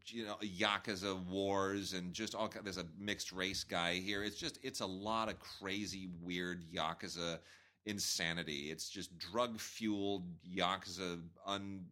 [0.08, 2.48] you know, yakuza wars, and just all.
[2.50, 4.24] ki- There's a mixed race guy here.
[4.24, 7.40] It's just, it's a lot of crazy, weird yakuza
[7.86, 8.72] insanity.
[8.72, 11.86] It's just drug fueled yakuza, un,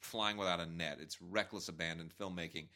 [0.00, 0.98] flying without a net.
[1.00, 2.66] It's reckless, abandoned filmmaking,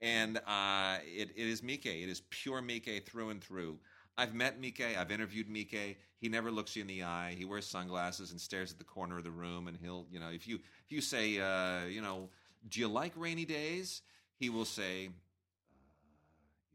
[0.00, 1.86] and uh, it, it is Mike.
[1.86, 3.78] It is pure Mike through and through.
[4.18, 4.82] I've met Mike.
[4.98, 5.98] I've interviewed Mike.
[6.18, 7.34] He never looks you in the eye.
[7.36, 9.68] He wears sunglasses and stares at the corner of the room.
[9.68, 12.28] And he'll, you know, if you if you say, uh, you know,
[12.68, 14.02] do you like rainy days?
[14.36, 15.10] He will say, uh,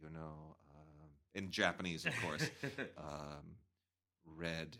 [0.01, 2.49] you know, um, in Japanese, of course,
[2.97, 3.55] um,
[4.25, 4.77] red.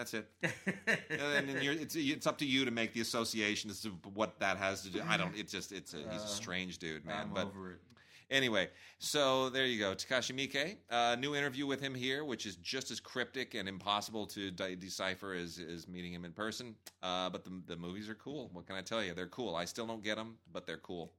[0.00, 0.26] That's it.
[1.10, 4.40] and then you're, it's it's up to you to make the association as to what
[4.40, 5.02] that has to do.
[5.06, 5.36] I don't.
[5.36, 7.24] It's just it's a, he's Uh, a strange dude, man.
[7.24, 7.80] I'm but over it.
[8.30, 9.94] Anyway, so there you go.
[9.94, 10.76] Takashi Miike.
[10.90, 14.74] Uh, new interview with him here, which is just as cryptic and impossible to de-
[14.74, 16.74] decipher as, as meeting him in person.
[17.02, 18.48] Uh, but the, the movies are cool.
[18.54, 19.12] What can I tell you?
[19.12, 19.54] They're cool.
[19.54, 21.12] I still don't get them, but they're cool.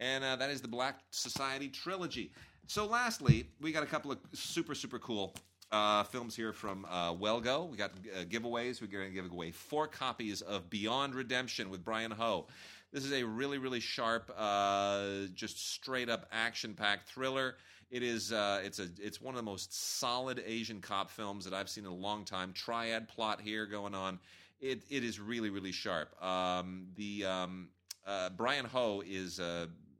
[0.00, 2.32] And uh, that is the Black Society trilogy.
[2.66, 5.32] So, lastly, we got a couple of super, super cool
[5.72, 7.68] uh, films here from uh, Wellgo.
[7.68, 8.80] We got uh, giveaways.
[8.80, 12.46] We're going to give away four copies of Beyond Redemption with Brian Ho.
[12.92, 17.56] This is a really, really sharp, uh, just straight up action packed thriller.
[17.90, 18.32] It is.
[18.32, 18.88] Uh, it's a.
[19.00, 22.24] It's one of the most solid Asian cop films that I've seen in a long
[22.24, 22.52] time.
[22.52, 24.18] Triad plot here going on.
[24.60, 26.20] It it is really, really sharp.
[26.22, 27.68] Um, the um,
[28.06, 29.40] uh, Brian Ho is.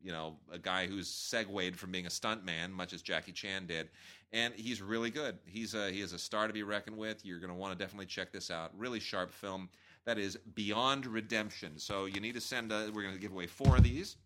[0.06, 3.66] Uh, you know, a guy who's segued from being a stuntman, much as Jackie Chan
[3.66, 3.88] did,
[4.32, 5.38] and he's really good.
[5.46, 7.24] He's a, he is a star to be reckoned with.
[7.24, 8.70] You're going to want to definitely check this out.
[8.76, 9.68] Really sharp film.
[10.04, 11.78] That is Beyond Redemption.
[11.78, 12.72] So you need to send.
[12.72, 14.16] A, we're going to give away four of these,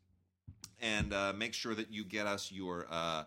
[0.80, 3.24] and uh, make sure that you get us your uh,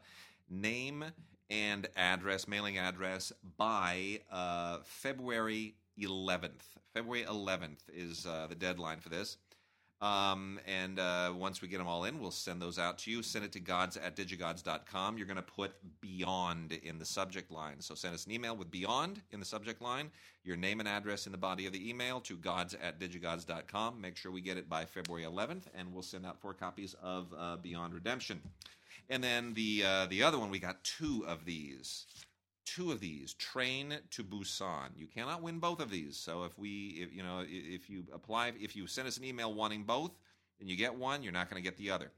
[0.49, 1.05] name
[1.49, 6.61] and address, mailing address by uh, February 11th.
[6.93, 9.37] February 11th is uh, the deadline for this.
[10.03, 13.23] Um, and uh, once we get them all in, we'll send those out to you.
[13.23, 15.17] Send it to gods at digigods.com.
[15.17, 15.71] You're going to put
[16.01, 17.79] beyond in the subject line.
[17.79, 20.11] So send us an email with beyond in the subject line,
[20.43, 24.01] your name and address in the body of the email to gods at digigods.com.
[24.01, 27.33] Make sure we get it by February 11th, and we'll send out four copies of
[27.39, 28.41] uh, Beyond Redemption.
[29.09, 32.05] And then the uh, the other one, we got two of these.
[32.65, 34.89] Two of these train to busan.
[34.95, 36.17] You cannot win both of these.
[36.17, 39.53] So if we if you know if you apply if you send us an email
[39.53, 40.11] wanting both
[40.59, 42.11] and you get one you're not going to get the other.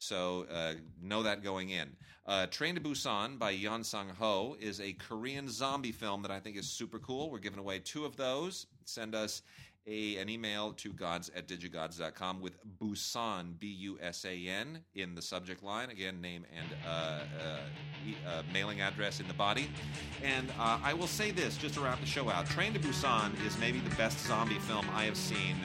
[0.00, 1.90] So uh, know that going in.
[2.24, 6.38] Uh, train to busan by Yeon Sang Ho is a korean zombie film that i
[6.38, 7.30] think is super cool.
[7.30, 8.66] We're giving away two of those.
[8.84, 9.42] Send us
[9.86, 15.14] a, an email to gods at digigods.com with Busan, B U S A N, in
[15.14, 15.90] the subject line.
[15.90, 17.58] Again, name and uh, uh,
[18.28, 19.68] uh, mailing address in the body.
[20.22, 23.32] And uh, I will say this just to wrap the show out Train to Busan
[23.46, 25.56] is maybe the best zombie film I have seen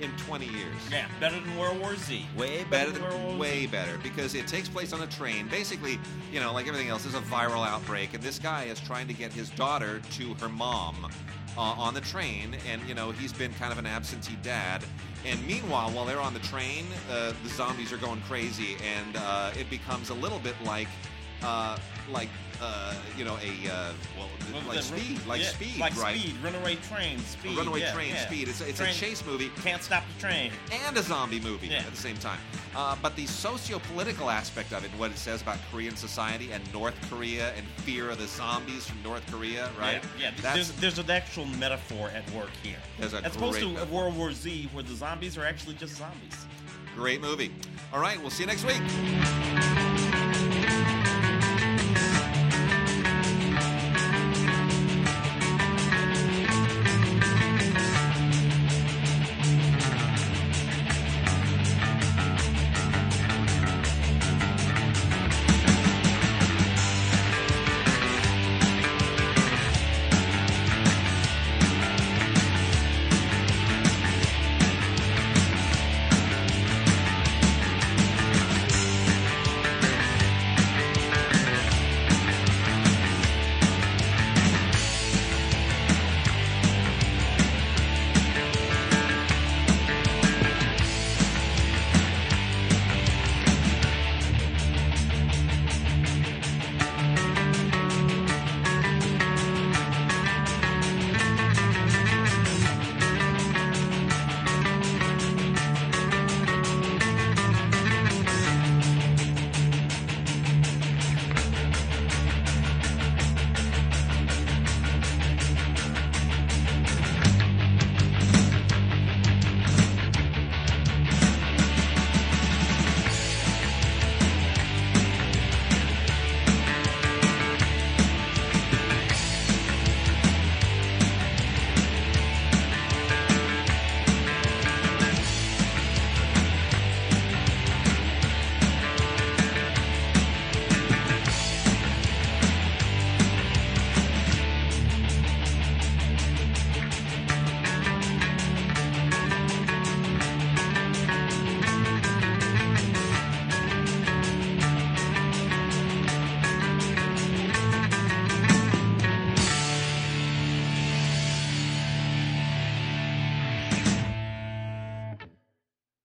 [0.00, 0.76] in 20 years.
[0.90, 2.26] Yeah, better than World War Z.
[2.36, 3.66] Way Better better, than World War way Z.
[3.68, 5.48] better because it takes place on a train.
[5.48, 5.98] Basically,
[6.32, 9.14] you know, like everything else, there's a viral outbreak, and this guy is trying to
[9.14, 11.10] get his daughter to her mom
[11.56, 14.84] uh, on the train, and you know he's been kind of an absentee dad.
[15.24, 19.50] And meanwhile, while they're on the train, uh, the zombies are going crazy, and uh,
[19.58, 20.88] it becomes a little bit like,
[21.42, 21.78] uh,
[22.12, 22.28] like
[22.62, 26.18] uh, you know, a uh, well, Well, like speed, like yeah, speed, like right?
[26.18, 28.26] speed, runaway train, speed, A runaway yeah, train, yeah.
[28.26, 28.48] speed.
[28.48, 30.52] It's, it's Train- a chase movie Can't stop the train.
[30.86, 32.38] and a zombie movie at the same time.
[32.76, 36.94] Uh, but the socio-political aspect of it, what it says about Korean society and North
[37.08, 40.02] Korea and fear of the zombies from North Korea, right?
[40.20, 40.52] Yeah, yeah.
[40.52, 42.76] There's, there's an actual metaphor at work here.
[43.00, 43.96] As opposed to metaphor.
[43.96, 46.46] World War Z, where the zombies are actually just zombies.
[46.94, 47.50] great movie.
[47.94, 49.85] All right, we'll see you next week.